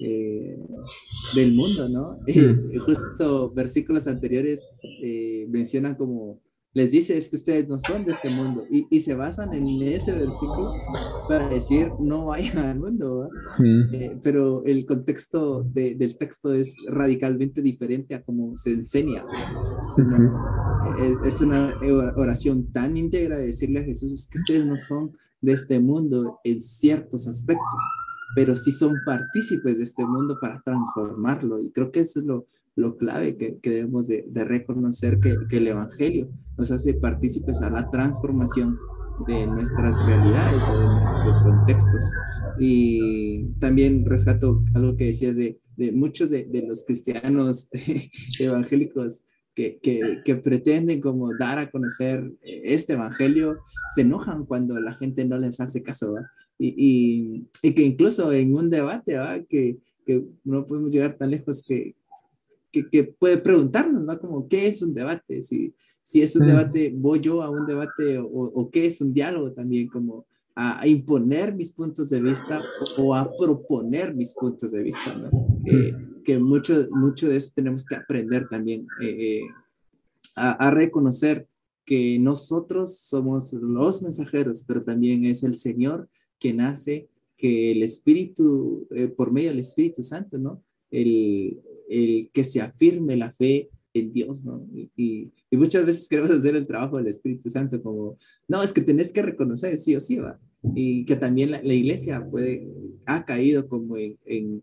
eh, 0.00 0.58
del 1.34 1.54
mundo, 1.54 1.88
¿no? 1.88 2.16
Mm. 2.26 2.78
Justo 2.86 3.50
versículos 3.50 4.06
anteriores 4.06 4.78
eh, 5.02 5.46
mencionan 5.50 5.94
como 5.94 6.40
les 6.72 6.90
dice 6.90 7.16
es 7.16 7.28
que 7.28 7.36
ustedes 7.36 7.68
no 7.68 7.78
son 7.78 8.04
de 8.04 8.12
este 8.12 8.30
mundo 8.36 8.64
y, 8.70 8.86
y 8.90 9.00
se 9.00 9.14
basan 9.14 9.52
en 9.52 9.64
ese 9.82 10.12
versículo 10.12 10.70
para 11.28 11.48
decir 11.48 11.88
no 11.98 12.26
vayan 12.26 12.58
al 12.58 12.78
mundo, 12.78 13.28
eh, 13.92 14.18
pero 14.22 14.64
el 14.64 14.86
contexto 14.86 15.64
de, 15.64 15.96
del 15.96 16.16
texto 16.16 16.52
es 16.54 16.76
radicalmente 16.88 17.60
diferente 17.60 18.14
a 18.14 18.22
cómo 18.22 18.56
se 18.56 18.70
enseña. 18.70 19.20
es, 21.00 21.16
es, 21.24 21.40
una 21.40 21.74
oración 22.16 22.70
tan 22.70 22.96
íntegra 22.96 23.36
de 23.36 23.46
decirle 23.46 23.80
a 23.80 23.84
Jesús 23.84 24.28
que 24.30 24.38
ustedes 24.38 24.64
no 24.64 24.76
son 24.76 25.12
de 25.40 25.52
este 25.52 25.80
mundo 25.80 26.38
en 26.44 26.60
ciertos 26.60 27.26
aspectos, 27.26 27.82
pero 28.36 28.54
sí 28.54 28.70
son 28.70 28.94
partícipes 29.04 29.78
de 29.78 29.84
este 29.84 30.06
mundo 30.06 30.36
para 30.40 30.62
transformarlo 30.62 31.60
y 31.60 31.72
creo 31.72 31.90
que 31.90 32.00
eso 32.00 32.20
es 32.20 32.26
lo 32.26 32.46
lo 32.76 32.96
clave 32.96 33.36
que, 33.36 33.58
que 33.58 33.70
debemos 33.70 34.08
de, 34.08 34.24
de 34.28 34.44
reconocer 34.44 35.18
que, 35.20 35.36
que, 35.48 35.58
el 35.58 35.68
Evangelio 35.68 36.30
nos 36.56 36.70
hace 36.70 36.94
partícipes 36.94 37.60
a 37.62 37.70
la 37.70 37.90
transformación 37.90 38.74
de 39.26 39.46
nuestras 39.46 40.06
realidades 40.06 40.62
o 40.68 40.78
de 40.78 40.86
nuestros 40.86 41.38
contextos. 41.40 42.10
Y 42.58 43.44
también 43.58 44.04
rescato 44.04 44.62
algo 44.74 44.96
que 44.96 45.06
decías 45.06 45.36
de, 45.36 45.60
de 45.76 45.92
muchos 45.92 46.30
de, 46.30 46.44
de, 46.44 46.62
los 46.66 46.84
cristianos 46.84 47.68
evangélicos 48.40 49.24
que, 49.54 49.78
que, 49.82 50.18
que, 50.24 50.36
pretenden 50.36 51.00
como 51.00 51.36
dar 51.36 51.58
a 51.58 51.70
conocer 51.70 52.32
este 52.42 52.92
evangelio, 52.94 53.58
se 53.94 54.02
enojan 54.02 54.46
cuando 54.46 54.80
la 54.80 54.94
gente 54.94 55.24
no 55.24 55.38
les 55.38 55.60
hace 55.60 55.82
caso, 55.82 56.14
y, 56.58 56.68
y, 56.76 57.48
y, 57.62 57.74
que 57.74 57.82
incluso 57.82 58.32
en 58.32 58.54
un 58.54 58.70
debate, 58.70 59.16
¿va? 59.16 59.42
Que, 59.42 59.78
que 60.06 60.22
no 60.44 60.66
podemos 60.66 60.92
llegar 60.92 61.16
tan 61.16 61.30
lejos 61.30 61.62
que, 61.66 61.96
que, 62.70 63.04
puede 63.04 63.38
preguntarnos, 63.38 64.02
¿no? 64.02 64.18
Como, 64.18 64.48
¿qué 64.48 64.66
es 64.66 64.82
un 64.82 64.94
debate? 64.94 65.40
Si, 65.40 65.74
si 66.02 66.22
es 66.22 66.34
un 66.36 66.46
debate, 66.46 66.92
voy 66.96 67.20
yo 67.20 67.42
a 67.42 67.50
un 67.50 67.66
debate 67.66 68.18
o, 68.18 68.68
qué 68.70 68.86
es 68.86 69.00
un 69.00 69.12
diálogo 69.12 69.52
también, 69.52 69.88
como 69.88 70.26
a, 70.54 70.86
imponer 70.86 71.54
mis 71.54 71.72
puntos 71.72 72.10
de 72.10 72.20
vista 72.20 72.60
o, 72.98 73.14
a 73.14 73.26
proponer 73.38 74.14
mis 74.14 74.34
puntos 74.34 74.72
de 74.72 74.82
vista, 74.82 75.14
¿no? 75.16 75.30
Eh, 75.66 75.94
que 76.24 76.38
mucho, 76.38 76.88
mucho 76.90 77.28
de 77.28 77.36
eso 77.36 77.52
tenemos 77.54 77.84
que 77.84 77.94
aprender 77.94 78.48
también 78.48 78.86
eh, 79.00 79.38
eh, 79.38 79.40
a, 80.36 80.52
a, 80.52 80.70
reconocer 80.70 81.46
que 81.84 82.18
nosotros 82.18 82.98
somos 82.98 83.52
los 83.52 84.02
mensajeros, 84.02 84.64
pero 84.66 84.82
también 84.82 85.24
es 85.24 85.42
el 85.42 85.56
Señor 85.56 86.08
quien 86.38 86.60
hace 86.60 87.08
que 87.36 87.72
el 87.72 87.82
Espíritu, 87.82 88.86
por 89.16 89.32
medio 89.32 89.48
del 89.48 89.60
Espíritu 89.60 90.02
Santo, 90.02 90.36
¿no? 90.38 90.62
El, 90.90 91.58
el 91.90 92.30
que 92.32 92.44
se 92.44 92.60
afirme 92.60 93.16
la 93.16 93.32
fe 93.32 93.68
en 93.92 94.12
Dios, 94.12 94.44
¿no? 94.44 94.64
Y, 94.72 95.32
y, 95.50 95.56
muchas 95.56 95.84
veces 95.84 96.08
queremos 96.08 96.30
hacer 96.30 96.54
el 96.54 96.66
trabajo 96.66 96.96
del 96.96 97.08
Espíritu 97.08 97.48
Santo 97.50 97.82
como, 97.82 98.16
no, 98.48 98.62
es 98.62 98.72
que 98.72 98.80
tenés 98.80 99.12
que 99.12 99.22
reconocer 99.22 99.76
sí 99.78 99.96
o 99.96 100.00
sí, 100.00 100.16
va. 100.16 100.38
Y 100.74 101.04
que 101.04 101.16
también 101.16 101.50
la, 101.50 101.74
iglesia 101.74 102.24
puede, 102.30 102.68
ha 103.06 103.24
caído 103.24 103.68
como 103.68 103.96
en, 103.96 104.16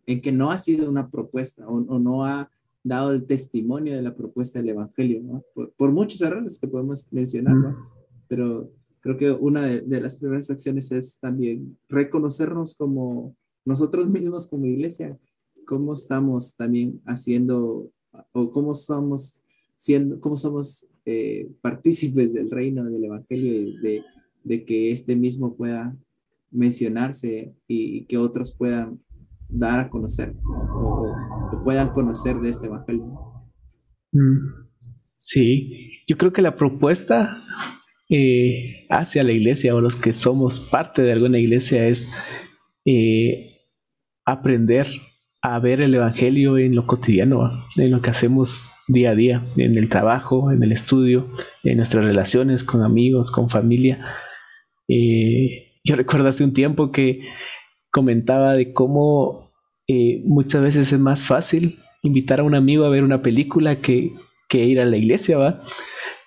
en, 0.06 0.22
que 0.22 0.32
no 0.32 0.52
ha 0.52 0.58
sido 0.58 0.90
una 0.90 1.10
propuesta 1.10 1.68
o, 1.68 2.00
no 2.00 2.24
ha 2.24 2.50
dado 2.84 3.12
el 3.12 3.26
testimonio 3.26 3.96
de 3.96 4.02
la 4.02 4.16
propuesta 4.16 4.60
del 4.60 4.70
Evangelio, 4.70 5.22
¿no? 5.22 5.44
Por, 5.76 5.92
muchos 5.92 6.22
errores 6.22 6.58
que 6.58 6.68
podemos 6.68 7.12
mencionar, 7.12 7.56
¿no? 7.56 7.78
Pero 8.30 8.72
creo 9.02 9.18
que 9.18 9.32
una 9.32 9.64
de, 9.64 9.82
de 9.82 10.02
las 10.02 10.18
primeras 10.18 10.50
acciones 10.50 10.92
es 10.92 11.20
también 11.20 11.78
reconocernos 11.90 12.76
como 12.76 13.36
nosotros 13.66 14.10
mismos 14.10 14.48
como 14.48 14.66
iglesia 14.66 15.18
cómo 15.68 15.94
estamos 15.94 16.56
también 16.56 17.00
haciendo 17.06 17.92
o 18.32 18.52
cómo 18.52 18.74
somos 18.74 19.44
siendo, 19.76 20.20
cómo 20.20 20.38
somos 20.38 20.88
eh, 21.06 21.52
partícipes 21.62 22.34
del 22.34 22.50
reino 22.50 22.86
del 22.86 23.06
evangelio 23.06 23.80
de, 23.82 24.02
de, 24.44 24.66
que 24.66 24.92
este 24.92 25.16
mismo 25.16 25.56
pueda 25.56 25.96
mencionarse 26.50 27.54
y, 27.68 28.06
que 28.06 28.18
otros 28.18 28.56
puedan 28.56 29.00
dar 29.50 29.82
a 29.82 29.90
conocer 29.90 30.34
o, 30.76 31.14
puedan 31.64 31.90
conocer 31.90 32.38
de 32.38 32.50
este 32.50 32.68
evangelio. 32.68 33.06
Mm, 34.14 34.38
sí, 35.18 35.92
yo 36.08 36.18
creo 36.18 36.34
que 36.34 36.42
la 36.42 36.56
propuesta 36.56 37.38
eh, 38.10 38.86
hacia 38.90 39.24
la 39.24 39.34
iglesia 39.34 39.76
o 39.76 39.82
los 39.82 39.96
que 39.98 40.14
somos 40.14 40.60
parte 40.60 41.04
de 41.04 41.12
alguna 41.12 41.38
iglesia 41.38 41.88
es 41.88 42.10
eh, 42.86 43.62
aprender 44.26 44.88
a 45.56 45.60
ver 45.60 45.82
el 45.82 45.94
Evangelio 45.94 46.58
en 46.58 46.76
lo 46.76 46.86
cotidiano, 46.86 47.50
en 47.76 47.92
lo 47.92 48.02
que 48.02 48.10
hacemos 48.10 48.66
día 48.88 49.12
a 49.12 49.16
día, 49.16 49.44
en 49.58 49.78
el 49.78 49.90
trabajo, 49.90 50.52
en 50.52 50.64
el 50.64 50.72
estudio, 50.72 51.30
en 51.64 51.78
nuestras 51.78 52.06
relaciones 52.06 52.64
con 52.64 52.84
amigos, 52.84 53.32
con 53.32 53.50
familia. 53.50 54.00
Eh, 54.88 55.80
yo 55.84 55.96
recuerdo 55.96 56.30
hace 56.30 56.44
un 56.44 56.54
tiempo 56.54 56.92
que 56.92 57.22
comentaba 57.92 58.54
de 58.54 58.74
cómo 58.74 59.52
eh, 59.88 60.22
muchas 60.26 60.62
veces 60.62 60.92
es 60.92 61.00
más 61.00 61.24
fácil 61.24 61.76
invitar 62.04 62.40
a 62.40 62.44
un 62.44 62.56
amigo 62.56 62.86
a 62.86 62.90
ver 62.90 63.04
una 63.04 63.22
película 63.22 63.78
que, 63.78 64.14
que 64.50 64.66
ir 64.66 64.82
a 64.82 64.86
la 64.86 64.98
iglesia, 64.98 65.38
¿va? 65.38 65.64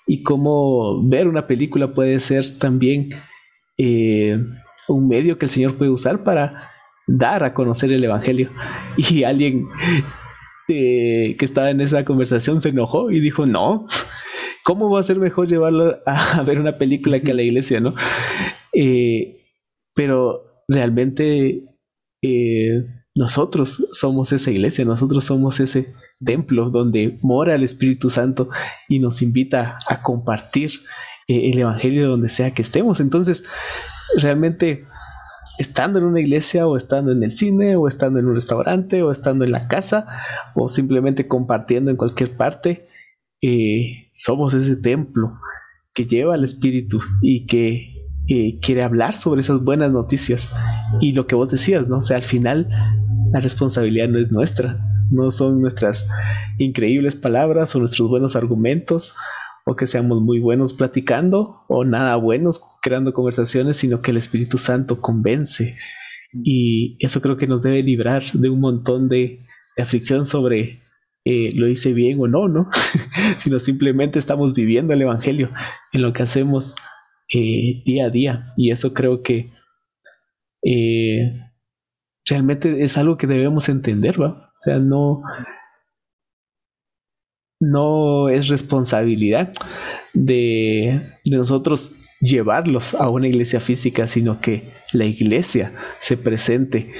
Y 0.07 0.23
cómo 0.23 1.07
ver 1.09 1.29
una 1.29 1.47
película 1.47 1.95
puede 1.95 2.21
ser 2.21 2.59
también 2.59 3.11
eh, 3.79 4.39
un 4.89 5.09
medio 5.09 5.39
que 5.39 5.47
el 5.47 5.51
Señor 5.51 5.77
puede 5.77 5.91
usar 5.91 6.25
para 6.25 6.71
dar 7.11 7.45
a 7.45 7.55
conocer 7.55 7.93
el 7.93 8.05
Evangelio. 8.05 8.51
Y 8.97 9.25
alguien 9.25 9.67
eh, 10.69 11.37
que 11.39 11.45
estaba 11.45 11.71
en 11.71 11.81
esa 11.81 12.05
conversación 12.05 12.61
se 12.61 12.71
enojó 12.71 13.11
y 13.11 13.21
dijo, 13.21 13.47
no, 13.47 13.87
¿cómo 14.65 14.91
va 14.91 15.01
a 15.01 15.05
ser 15.05 15.19
mejor 15.19 15.49
llevarlo 15.49 15.99
a, 16.07 16.43
ver 16.43 16.61
una 16.61 16.79
película 16.79 17.21
que 17.21 17.33
a 17.33 17.35
la 17.35 17.43
iglesia, 17.43 17.81
no? 17.81 17.95
Eh, 18.73 19.47
pero 19.95 20.65
realmente 20.69 21.65
eh, 22.23 22.85
nosotros 23.17 23.89
somos 23.93 24.33
esa 24.33 24.51
iglesia, 24.51 24.85
nosotros 24.85 25.25
somos 25.25 25.59
ese 25.59 25.93
templo 26.25 26.71
donde 26.71 27.19
mora 27.23 27.55
el 27.55 27.65
Espíritu 27.65 28.09
Santo 28.09 28.49
y 28.89 29.01
nos 29.01 29.23
invita 29.23 29.77
a 29.89 30.03
compartir 30.03 30.73
el 31.27 31.59
Evangelio 31.59 32.09
donde 32.09 32.29
sea 32.29 32.53
que 32.53 32.63
estemos. 32.63 32.99
Entonces, 32.99 33.45
realmente 34.17 34.85
estando 35.61 35.99
en 35.99 36.07
una 36.07 36.21
iglesia 36.21 36.67
o 36.67 36.75
estando 36.75 37.13
en 37.13 37.23
el 37.23 37.31
cine 37.31 37.77
o 37.77 37.87
estando 37.87 38.19
en 38.19 38.27
un 38.27 38.35
restaurante 38.35 39.03
o 39.03 39.11
estando 39.11 39.45
en 39.45 39.53
la 39.53 39.69
casa 39.69 40.07
o 40.55 40.71
simplemente 40.71 41.29
compartiendo 41.29 41.91
en 41.91 41.99
cualquier 41.99 42.35
parte, 42.35 42.89
eh, 43.43 44.09
somos 44.15 44.55
ese 44.55 44.77
templo 44.77 45.39
que 45.93 46.07
lleva 46.07 46.33
al 46.35 46.45
Espíritu 46.45 46.99
y 47.21 47.47
que 47.47 47.93
eh, 48.29 48.59
quiere 48.63 48.83
hablar 48.83 49.15
sobre 49.17 49.43
esas 49.43 49.63
buenas 49.63 49.93
noticias. 49.93 50.49
Y 50.99 51.13
lo 51.13 51.27
que 51.27 51.35
vos 51.35 51.51
decías, 51.51 51.89
¿no? 51.89 52.01
Sea, 52.01 52.17
al 52.17 52.23
final 52.23 52.67
la 53.31 53.41
responsabilidad 53.41 54.09
no 54.09 54.19
es 54.19 54.33
nuestra, 54.33 54.79
no 55.11 55.31
son 55.31 55.61
nuestras 55.61 56.09
increíbles 56.59 57.17
palabras 57.17 57.77
o 57.77 57.81
nuestros 57.81 58.09
buenos 58.09 58.35
argumentos 58.35 59.15
que 59.77 59.87
seamos 59.87 60.21
muy 60.23 60.41
buenos 60.41 60.73
platicando 60.73 61.63
o 61.69 61.85
nada 61.85 62.17
buenos 62.17 62.61
creando 62.83 63.13
conversaciones, 63.13 63.77
sino 63.77 64.03
que 64.03 64.11
el 64.11 64.17
Espíritu 64.17 64.59
Santo 64.59 65.01
convence. 65.01 65.77
Y 66.33 66.97
eso 67.01 67.21
creo 67.21 67.37
que 67.37 67.47
nos 67.47 67.63
debe 67.63 67.83
librar 67.83 68.23
de 68.33 68.49
un 68.49 68.61
montón 68.61 69.09
de, 69.09 69.41
aflicción 69.79 70.27
sobre 70.27 70.79
eh, 71.25 71.49
lo 71.55 71.69
hice 71.69 71.93
bien 71.93 72.21
o 72.21 72.27
no, 72.27 72.49
¿no? 72.49 72.69
sino 73.39 73.59
simplemente 73.59 74.19
estamos 74.19 74.53
viviendo 74.53 74.93
el 74.93 75.03
Evangelio 75.03 75.51
en 75.93 76.03
lo 76.03 76.13
que 76.13 76.23
hacemos 76.23 76.75
eh, 77.33 77.83
día 77.85 78.07
a 78.07 78.11
día. 78.11 78.51
Y 78.57 78.71
eso 78.71 78.93
creo 78.93 79.23
que 79.23 79.51
eh, 80.63 81.33
realmente 82.27 82.85
es 82.85 82.99
algo 82.99 83.17
que 83.17 83.27
debemos 83.27 83.69
entender, 83.69 84.21
¿va? 84.21 84.29
O 84.29 84.61
sea, 84.63 84.79
no, 84.79 85.23
no 87.61 88.31
es 88.31 88.49
responsabilidad 88.49 89.53
de, 90.15 91.01
nosotros 91.31 91.97
llevarlos 92.21 92.95
a 92.95 93.09
una 93.09 93.29
iglesia 93.29 93.61
física, 93.61 94.07
sino 94.07 94.41
que 94.41 94.71
la 94.93 95.05
iglesia 95.05 95.73
se 95.99 96.17
presente 96.17 96.91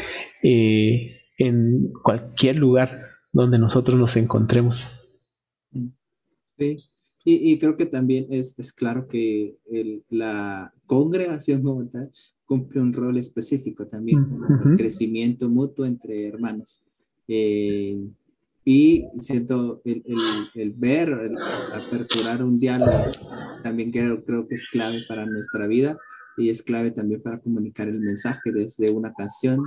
eh, 0.43 1.17
en 1.39 1.91
cualquier 2.03 2.57
lugar 2.57 2.91
donde 3.33 3.59
nosotros 3.59 3.99
nos 3.99 4.17
encontremos. 4.17 4.89
Sí, 6.59 6.77
y, 7.25 7.59
creo 7.59 7.77
que 7.77 7.87
también 7.87 8.27
es, 8.31 8.55
claro 8.73 9.09
que 9.09 9.57
la 10.09 10.73
congregación 10.87 11.63
como 11.63 11.87
tal 11.87 12.11
cumple 12.45 12.81
un 12.81 12.93
rol 12.93 13.17
específico 13.19 13.87
también, 13.87 14.27
el 14.71 14.77
crecimiento 14.77 15.49
mutuo 15.49 15.85
entre 15.87 16.29
hermanos. 16.29 16.83
Eh, 17.29 18.01
y 18.65 19.05
siento 19.19 19.81
el, 19.85 20.03
el, 20.05 20.19
el 20.55 20.73
ver, 20.73 21.09
el 21.09 21.35
aperturar 21.75 22.43
un 22.43 22.61
diálogo, 22.61 22.93
también 23.63 23.91
creo, 23.91 24.25
creo 24.25 24.47
que 24.47 24.55
es 24.55 24.67
clave 24.71 25.05
para 25.09 25.27
nuestra 25.27 25.67
vida 25.67 25.97
y 26.37 26.51
es 26.51 26.63
clave 26.63 26.91
también 26.91 27.23
para 27.23 27.41
comunicar 27.41 27.89
el 27.89 28.01
mensaje 28.01 28.53
desde 28.53 28.91
una 28.91 29.13
canción 29.13 29.65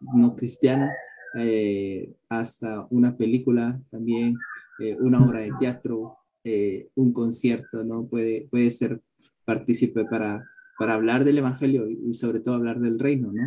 no 0.00 0.34
cristiana 0.36 0.90
eh, 1.34 2.14
hasta 2.28 2.86
una 2.90 3.16
película 3.16 3.80
también, 3.90 4.36
eh, 4.78 4.96
una 5.00 5.22
obra 5.24 5.40
de 5.40 5.52
teatro, 5.58 6.16
eh, 6.44 6.88
un 6.94 7.12
concierto, 7.12 7.84
¿no? 7.84 8.06
Puede, 8.06 8.48
puede 8.50 8.70
ser 8.70 9.02
partícipe 9.44 10.04
para, 10.04 10.44
para 10.78 10.94
hablar 10.94 11.24
del 11.24 11.38
Evangelio 11.38 11.88
y 11.88 12.14
sobre 12.14 12.40
todo 12.40 12.54
hablar 12.54 12.80
del 12.80 12.98
reino, 12.98 13.32
¿no? 13.32 13.42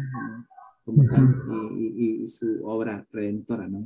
Como 0.92 1.06
tal 1.06 1.76
y, 1.78 2.28
su 2.28 2.60
obra 2.66 3.08
redentora, 3.12 3.68
¿no? 3.68 3.86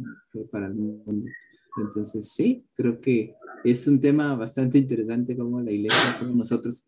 Para 0.52 0.68
el 0.68 0.76
mundo. 0.76 1.30
Entonces, 1.78 2.30
sí, 2.30 2.65
creo 2.76 2.98
que 2.98 3.36
es 3.63 3.88
un 3.88 4.00
tema 4.00 4.36
bastante 4.36 4.78
interesante 4.78 5.36
como 5.36 5.62
la 5.62 5.72
iglesia, 5.72 6.18
como 6.20 6.36
nosotros, 6.36 6.84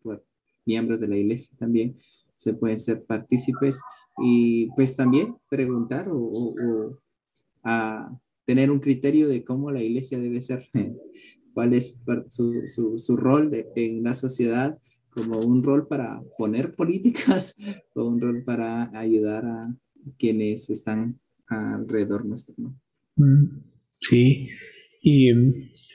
miembros 0.64 1.00
de 1.00 1.08
la 1.08 1.16
iglesia 1.16 1.56
también, 1.58 1.96
se 2.36 2.54
pueden 2.54 2.78
ser 2.78 3.04
partícipes 3.04 3.80
y 4.18 4.68
pues 4.76 4.96
también 4.96 5.36
preguntar 5.48 6.08
o, 6.10 6.98
a 7.64 8.10
tener 8.44 8.70
un 8.70 8.78
criterio 8.78 9.28
de 9.28 9.44
cómo 9.44 9.70
la 9.70 9.82
iglesia 9.82 10.18
debe 10.18 10.40
ser, 10.40 10.68
cuál 11.54 11.74
es 11.74 12.00
su, 12.28 12.62
su, 12.66 12.98
su 12.98 13.16
rol 13.16 13.50
en 13.74 14.02
la 14.02 14.14
sociedad, 14.14 14.78
como 15.10 15.38
un 15.40 15.62
rol 15.62 15.86
para 15.86 16.22
poner 16.36 16.74
políticas 16.76 17.54
o 17.94 18.04
un 18.04 18.20
rol 18.20 18.44
para 18.44 18.90
ayudar 18.98 19.44
a, 19.44 19.74
quienes 20.18 20.70
están 20.70 21.20
alrededor 21.46 22.24
nuestro, 22.24 22.54
¿no? 22.58 22.80
Mm, 23.16 23.62
sí, 23.90 24.48
y 25.02 25.30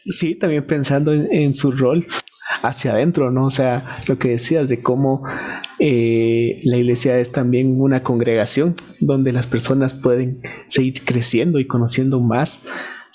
sí, 0.06 0.36
también 0.36 0.66
pensando 0.66 1.14
en, 1.14 1.54
su 1.54 1.72
rol 1.72 2.06
hacia 2.62 2.94
adentro, 2.94 3.32
¿no? 3.32 3.46
O 3.46 3.50
sea, 3.50 4.00
lo 4.08 4.18
que 4.18 4.30
decías 4.30 4.68
de 4.68 4.82
cómo 4.82 5.24
eh, 5.80 6.62
la 6.64 6.78
iglesia 6.78 7.18
es 7.20 7.32
también 7.32 7.80
una 7.80 8.04
congregación 8.04 8.76
donde 9.00 9.32
las 9.32 9.48
personas 9.48 9.94
pueden 9.94 10.42
seguir 10.68 11.04
creciendo 11.06 11.60
y 11.60 11.68
conociendo 11.68 12.20
más 12.20 12.72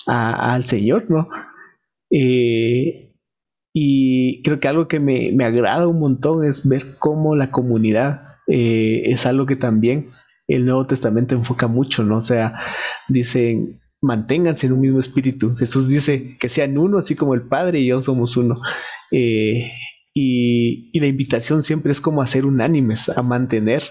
al 0.07 0.65
Señor, 0.65 1.11
¿no? 1.11 1.29
Eh, 2.11 3.15
y 3.75 4.43
creo 4.43 4.61
que 4.61 4.69
algo 4.69 4.89
que 4.89 5.01
me, 5.01 5.33
agrada 5.45 5.87
un 5.87 6.01
montón 6.01 6.45
es 6.45 6.67
ver 6.69 6.97
cómo 6.99 7.37
la 7.37 7.51
comunidad 7.51 8.23
eh, 8.47 9.03
es 9.05 9.27
algo 9.27 9.47
que 9.47 9.57
también 9.57 10.09
el 10.49 10.65
Nuevo 10.65 10.87
Testamento 10.87 11.35
enfoca 11.35 11.69
mucho, 11.69 12.03
¿no? 12.03 12.17
O 12.17 12.23
sea, 12.23 12.59
dicen, 13.07 13.79
manténganse 14.01 14.67
en 14.67 14.73
un 14.73 14.81
mismo 14.81 14.99
espíritu. 14.99 15.55
Jesús 15.57 15.89
dice 15.89 16.37
que 16.39 16.49
sean 16.49 16.79
uno, 16.79 16.99
así 16.99 17.15
como 17.15 17.35
el 17.35 17.43
Padre 17.43 17.81
y 17.81 17.87
yo 17.87 18.01
somos 18.01 18.37
uno. 18.37 18.61
Eh, 19.13 19.71
y, 20.15 20.99
la 20.99 21.07
invitación 21.07 21.63
siempre 21.63 21.93
es 21.93 22.01
como 22.01 22.23
hacer 22.23 22.47
unánimes, 22.47 23.09
a 23.09 23.23
mantener 23.23 23.83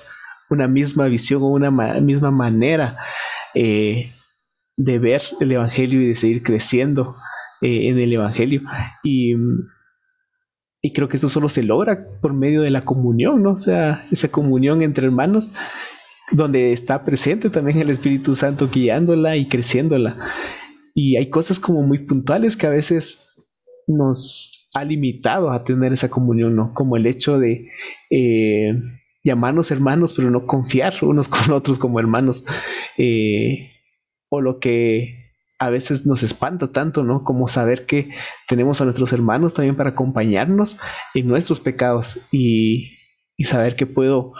una 0.49 0.67
misma 0.67 1.05
visión 1.05 1.43
o 1.43 1.47
una 1.47 1.71
misma 2.01 2.31
manera 2.31 2.97
eh, 3.53 4.11
de 4.77 4.99
ver 4.99 5.21
el 5.39 5.51
Evangelio 5.51 6.01
y 6.01 6.07
de 6.07 6.15
seguir 6.15 6.43
creciendo 6.43 7.15
eh, 7.61 7.89
en 7.89 7.99
el 7.99 8.11
Evangelio. 8.13 8.63
Y, 9.03 9.35
y 10.81 10.93
creo 10.93 11.07
que 11.07 11.17
eso 11.17 11.29
solo 11.29 11.49
se 11.49 11.63
logra 11.63 12.07
por 12.21 12.33
medio 12.33 12.61
de 12.61 12.71
la 12.71 12.83
comunión, 12.83 13.43
¿no? 13.43 13.51
O 13.51 13.57
sea, 13.57 14.05
esa 14.11 14.29
comunión 14.29 14.81
entre 14.81 15.05
hermanos 15.05 15.53
donde 16.31 16.73
está 16.73 17.03
presente 17.05 17.49
también 17.49 17.79
el 17.79 17.89
Espíritu 17.89 18.35
Santo 18.35 18.69
guiándola 18.69 19.37
y 19.37 19.47
creciéndola. 19.47 20.17
Y 20.93 21.15
hay 21.15 21.29
cosas 21.29 21.59
como 21.59 21.83
muy 21.83 21.99
puntuales 21.99 22.57
que 22.57 22.67
a 22.67 22.71
veces 22.71 23.29
nos 23.87 24.69
ha 24.73 24.83
limitado 24.83 25.51
a 25.51 25.63
tener 25.63 25.93
esa 25.93 26.09
comunión, 26.09 26.55
¿no? 26.55 26.73
Como 26.73 26.97
el 26.97 27.05
hecho 27.05 27.39
de 27.39 27.69
eh, 28.09 28.73
llamarnos 29.23 29.71
hermanos, 29.71 30.13
pero 30.13 30.29
no 30.29 30.45
confiar 30.45 30.93
unos 31.01 31.27
con 31.29 31.51
otros 31.51 31.79
como 31.79 31.99
hermanos. 31.99 32.45
Eh, 32.97 33.71
o 34.29 34.41
lo 34.41 34.59
que 34.59 35.27
a 35.59 35.69
veces 35.69 36.05
nos 36.05 36.23
espanta 36.23 36.71
tanto, 36.71 37.03
¿no? 37.03 37.23
Como 37.23 37.47
saber 37.47 37.85
que 37.85 38.09
tenemos 38.47 38.81
a 38.81 38.83
nuestros 38.83 39.13
hermanos 39.13 39.53
también 39.53 39.75
para 39.75 39.91
acompañarnos 39.91 40.77
en 41.13 41.27
nuestros 41.27 41.59
pecados 41.59 42.19
y, 42.31 42.93
saber 43.45 43.75
que 43.75 43.85
puedo 43.85 44.33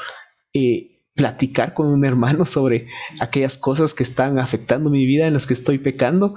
eh, 0.54 0.97
platicar 1.17 1.73
con 1.73 1.88
un 1.88 2.06
hermano 2.06 2.45
sobre 2.45 2.88
aquellas 3.19 3.58
cosas 3.58 3.93
que 3.93 4.03
están 4.03 4.39
afectando 4.39 4.89
mi 4.89 5.06
vida, 5.06 5.27
en 5.27 5.34
las 5.34 5.47
que 5.47 5.53
estoy 5.53 5.80
pecando, 5.80 6.36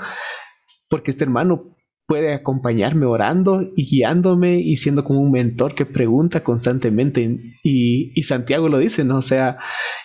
porque 0.89 1.13
este 1.13 1.23
hermano 1.23 1.77
puede 2.07 2.35
acompañarme 2.35 3.07
orando 3.07 3.63
y 3.77 3.87
guiándome 3.87 4.57
y 4.57 4.77
siendo 4.79 5.05
como 5.05 5.21
un 5.21 5.31
mentor 5.31 5.77
que 5.77 5.87
pregunta 5.87 6.43
constantemente. 6.43 7.39
Y, 7.63 8.21
Santiago 8.25 8.69
lo 8.69 8.79
dice, 8.79 9.05
¿no? 9.05 9.19
O 9.19 9.23
sea, 9.23 9.59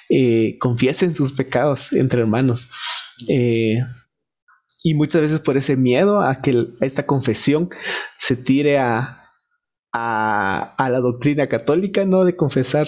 eh, 0.10 0.58
confiesen 0.60 1.16
sus 1.16 1.34
pecados 1.34 1.94
entre 1.94 2.22
hermanos. 2.22 2.70
Eh, 3.28 3.80
y 4.84 4.94
muchas 4.94 5.22
veces 5.22 5.40
por 5.40 5.58
ese 5.58 5.78
miedo 5.78 6.22
a 6.22 6.42
que 6.42 6.68
esta 6.82 7.08
confesión 7.08 7.70
se 8.20 8.36
tire 8.36 8.78
a, 8.78 9.25
a, 9.98 10.90
la 10.90 11.00
doctrina 11.00 11.48
católica, 11.48 12.06
¿no? 12.06 12.26
De 12.26 12.36
confesar 12.36 12.88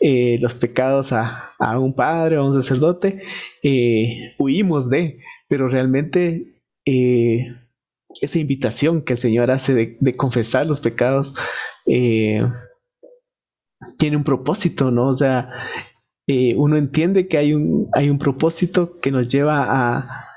eh, 0.00 0.36
los 0.40 0.54
pecados 0.54 1.12
a, 1.12 1.46
un 1.78 1.94
padre 1.94 2.38
o 2.38 2.42
a 2.42 2.50
un 2.50 2.60
sacerdote, 2.60 3.22
eh, 3.62 4.34
huimos 4.38 4.90
de, 4.90 5.20
pero 5.48 5.68
realmente 5.68 6.54
eh, 6.84 7.46
esa 8.20 8.38
invitación 8.38 9.02
que 9.02 9.12
el 9.12 9.18
Señor 9.18 9.50
hace 9.50 9.96
de, 10.00 10.16
confesar 10.16 10.66
los 10.66 10.80
pecados 10.80 11.34
tiene 11.86 12.46
un 14.16 14.24
propósito, 14.24 14.90
¿no? 14.90 15.08
O 15.08 15.14
sea, 15.14 15.50
uno 16.56 16.76
entiende 16.76 17.28
que 17.28 17.38
hay 17.38 17.54
un, 17.54 17.88
hay 17.94 18.10
un 18.10 18.18
propósito 18.18 18.98
que 19.00 19.10
nos 19.10 19.28
lleva 19.28 19.66
a, 19.68 20.29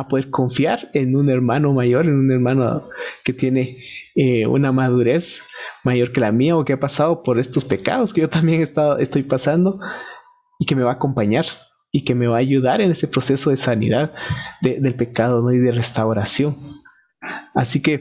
a 0.00 0.08
poder 0.08 0.30
confiar 0.30 0.90
en 0.94 1.16
un 1.16 1.30
hermano 1.30 1.72
mayor, 1.72 2.06
en 2.06 2.14
un 2.14 2.30
hermano 2.30 2.88
que 3.24 3.32
tiene 3.32 3.78
eh, 4.14 4.46
una 4.46 4.72
madurez 4.72 5.42
mayor 5.84 6.12
que 6.12 6.20
la 6.20 6.32
mía 6.32 6.56
o 6.56 6.64
que 6.64 6.74
ha 6.74 6.80
pasado 6.80 7.22
por 7.22 7.38
estos 7.38 7.64
pecados 7.64 8.12
que 8.12 8.22
yo 8.22 8.28
también 8.28 8.62
estoy 8.62 9.22
pasando 9.22 9.80
y 10.58 10.66
que 10.66 10.76
me 10.76 10.82
va 10.82 10.92
a 10.92 10.94
acompañar 10.94 11.46
y 11.92 12.04
que 12.04 12.14
me 12.14 12.26
va 12.26 12.36
a 12.36 12.40
ayudar 12.40 12.80
en 12.80 12.90
ese 12.90 13.08
proceso 13.08 13.50
de 13.50 13.56
sanidad 13.56 14.12
del 14.60 14.94
pecado 14.94 15.50
y 15.52 15.58
de 15.58 15.72
restauración. 15.72 16.56
Así 17.54 17.82
que 17.82 18.00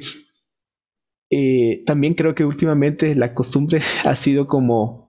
eh, 1.31 1.83
también 1.85 2.13
creo 2.13 2.33
que 2.35 2.45
últimamente 2.45 3.15
la 3.15 3.33
costumbre 3.33 3.81
ha 4.05 4.15
sido 4.15 4.47
como 4.47 5.08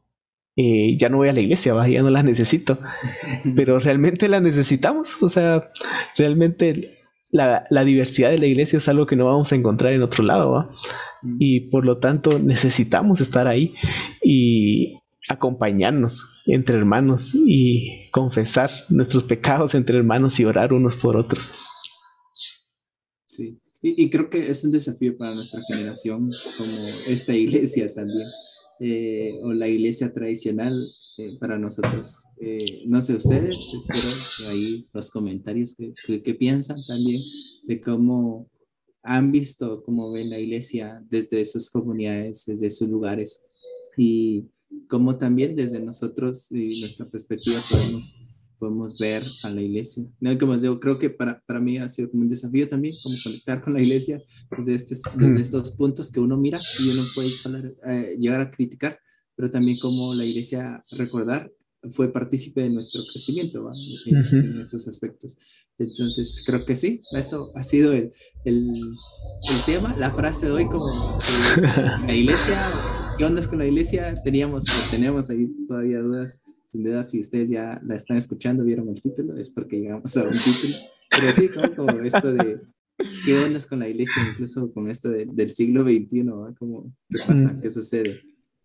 eh, 0.57 0.97
ya 0.99 1.09
no 1.09 1.19
voy 1.19 1.29
a 1.29 1.33
la 1.33 1.41
iglesia, 1.41 1.75
ya 1.89 2.03
no 2.03 2.11
la 2.11 2.23
necesito, 2.23 2.79
pero 3.57 3.79
realmente 3.79 4.29
la 4.29 4.41
necesitamos, 4.41 5.23
o 5.23 5.29
sea, 5.29 5.63
realmente 6.17 6.99
la, 7.33 7.85
diversidad 7.85 8.31
de 8.31 8.39
la 8.39 8.47
iglesia 8.47 8.79
es 8.79 8.89
algo 8.89 9.07
que 9.07 9.17
no 9.17 9.27
vamos 9.27 9.53
a 9.53 9.57
encontrar 9.57 9.93
en 9.93 10.03
otro 10.03 10.25
lado, 10.25 10.71
mm. 11.23 11.37
y 11.39 11.61
por 11.71 11.85
lo 11.85 11.99
tanto 11.99 12.39
necesitamos 12.39 13.21
estar 13.21 13.47
ahí 13.47 13.75
y 14.23 14.99
acompañarnos 15.29 16.43
entre 16.47 16.79
hermanos 16.79 17.33
y 17.35 18.11
confesar 18.11 18.71
nuestros 18.89 19.23
pecados 19.23 19.75
entre 19.75 19.99
hermanos 19.99 20.41
y 20.41 20.45
orar 20.45 20.73
unos 20.73 20.97
por 20.97 21.17
otros. 21.17 21.51
Sí, 23.29 23.61
y, 23.83 24.05
y 24.05 24.11
creo 24.11 24.29
que 24.29 24.51
es 24.51 24.65
un 24.65 24.73
desafío 24.73 25.17
para 25.17 25.33
nuestra 25.35 25.61
generación 25.69 26.27
como 26.59 26.89
esta 27.07 27.33
iglesia 27.33 27.95
también 27.95 28.27
eh, 28.83 29.38
o 29.43 29.53
la 29.53 29.69
iglesia 29.69 30.11
tradicional 30.11 30.73
eh, 31.19 31.37
para 31.38 31.59
nosotros. 31.59 32.25
Eh, 32.40 32.57
no 32.88 33.03
sé 33.03 33.14
ustedes, 33.14 33.75
espero 33.75 34.51
ahí 34.51 34.87
los 34.95 35.11
comentarios 35.11 35.75
que, 35.77 36.23
que, 36.23 36.35
piensan 36.35 36.79
también 36.88 37.21
de 37.64 37.81
cómo 37.81 38.49
han 39.03 39.31
visto, 39.31 39.83
cómo 39.83 40.11
ven 40.12 40.31
la 40.31 40.38
iglesia 40.38 41.05
desde 41.11 41.45
sus 41.45 41.69
comunidades, 41.69 42.47
desde 42.47 42.71
sus 42.71 42.88
lugares 42.88 43.38
y 43.99 44.47
cómo 44.88 45.19
también 45.19 45.55
desde 45.55 45.79
nosotros 45.81 46.51
y 46.51 46.81
nuestra 46.81 47.05
perspectiva 47.05 47.61
podemos 47.71 48.14
podemos 48.61 48.99
ver 48.99 49.23
a 49.44 49.51
la 49.51 49.62
iglesia. 49.62 50.05
No, 50.20 50.38
como 50.38 50.57
digo, 50.57 50.79
creo 50.79 50.99
que 50.99 51.11
para, 51.11 51.42
para 51.46 51.61
mí 51.61 51.79
ha 51.79 51.88
sido 51.88 52.11
como 52.11 52.23
un 52.23 52.29
desafío 52.29 52.68
también, 52.68 52.94
como 53.03 53.16
conectar 53.25 53.62
con 53.62 53.73
la 53.73 53.83
iglesia 53.83 54.20
desde, 54.57 54.75
este, 54.75 54.96
desde 55.16 55.40
estos 55.40 55.73
puntos 55.73 56.11
que 56.11 56.20
uno 56.20 56.37
mira 56.37 56.59
y 56.79 56.90
uno 56.90 57.03
puede 57.14 57.75
eh, 57.87 58.16
llegar 58.20 58.42
a 58.42 58.51
criticar, 58.51 59.01
pero 59.35 59.51
también 59.51 59.79
como 59.81 60.14
la 60.14 60.25
iglesia, 60.25 60.81
recordar, 60.99 61.51
fue 61.90 62.12
partícipe 62.12 62.61
de 62.61 62.68
nuestro 62.68 63.01
crecimiento 63.11 63.66
en, 64.07 64.61
estos 64.61 64.87
aspectos. 64.87 65.35
Entonces, 65.79 66.44
creo 66.46 66.66
que 66.66 66.77
sí, 66.77 67.01
eso 67.16 67.51
ha 67.55 67.64
sido 67.64 67.94
el, 67.94 68.12
el, 68.44 68.59
el 68.59 69.64
tema, 69.64 69.96
la 69.96 70.11
frase 70.11 70.44
de 70.44 70.53
hoy 70.53 70.66
como 70.66 70.85
la 72.07 72.14
iglesia, 72.14 72.61
¿qué 73.16 73.25
onda 73.25 73.40
con 73.49 73.61
la 73.61 73.64
iglesia? 73.64 74.20
Teníamos, 74.23 74.64
tenemos 74.90 75.31
ahí 75.31 75.49
todavía 75.66 76.01
dudas 76.01 76.42
sin 76.70 76.85
duda, 76.85 77.02
si 77.02 77.18
ustedes 77.18 77.50
ya 77.50 77.80
la 77.85 77.96
están 77.96 78.16
escuchando, 78.16 78.62
vieron 78.62 78.88
el 78.88 79.02
título, 79.02 79.37
es 79.37 79.48
porque 79.48 79.80
llegamos 79.80 80.16
a 80.16 80.22
un 80.22 80.30
título. 80.30 80.74
Pero 81.11 81.33
sí, 81.33 81.48
como, 81.76 81.90
esto 82.00 82.33
de 82.33 82.61
qué 83.24 83.38
ondas 83.38 83.66
con 83.66 83.80
la 83.80 83.88
iglesia, 83.88 84.22
incluso 84.30 84.72
con 84.72 84.88
esto 84.88 85.11
del 85.11 85.50
siglo 85.50 85.83
XXI, 85.83 86.24
Como, 86.59 86.94
¿qué 87.09 87.18
pasa? 87.26 87.59
¿Qué 87.61 87.70
sucede? 87.70 88.20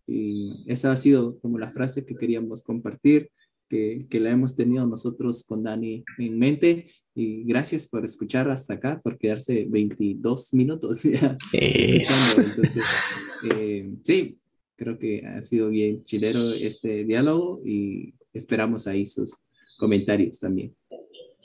Y 0.05 0.51
esa 0.67 0.91
ha 0.91 0.97
sido 0.97 1.39
como 1.39 1.57
la 1.57 1.71
frase 1.71 2.05
que 2.05 2.13
queríamos 2.19 2.61
compartir, 2.61 3.31
que, 3.67 4.05
que, 4.07 4.19
la 4.19 4.29
hemos 4.29 4.55
tenido 4.55 4.85
nosotros 4.85 5.43
con 5.43 5.63
Dani 5.63 6.03
en 6.19 6.37
mente. 6.37 6.85
Y 7.15 7.43
gracias 7.45 7.87
por 7.87 8.05
escuchar 8.05 8.47
hasta 8.51 8.75
acá, 8.75 9.01
por 9.01 9.17
quedarse 9.17 9.65
22 9.67 10.53
minutos 10.53 11.01
ya 11.01 11.35
escuchando. 11.53 12.49
Entonces, 12.51 12.85
eh, 13.51 13.91
sí, 14.03 14.37
Creo 14.77 14.97
que 14.99 15.25
ha 15.25 15.41
sido 15.41 15.69
bien 15.69 16.01
chilero 16.01 16.39
este 16.53 17.05
diálogo 17.05 17.61
y 17.65 18.13
esperamos 18.33 18.87
ahí 18.87 19.05
sus 19.05 19.37
comentarios 19.79 20.39
también. 20.39 20.75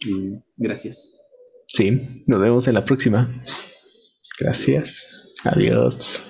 Y 0.07 0.35
gracias. 0.57 1.21
Sí, 1.67 2.23
nos 2.27 2.41
vemos 2.41 2.67
en 2.67 2.75
la 2.75 2.85
próxima. 2.85 3.33
Gracias. 4.41 5.35
Adiós. 5.45 6.30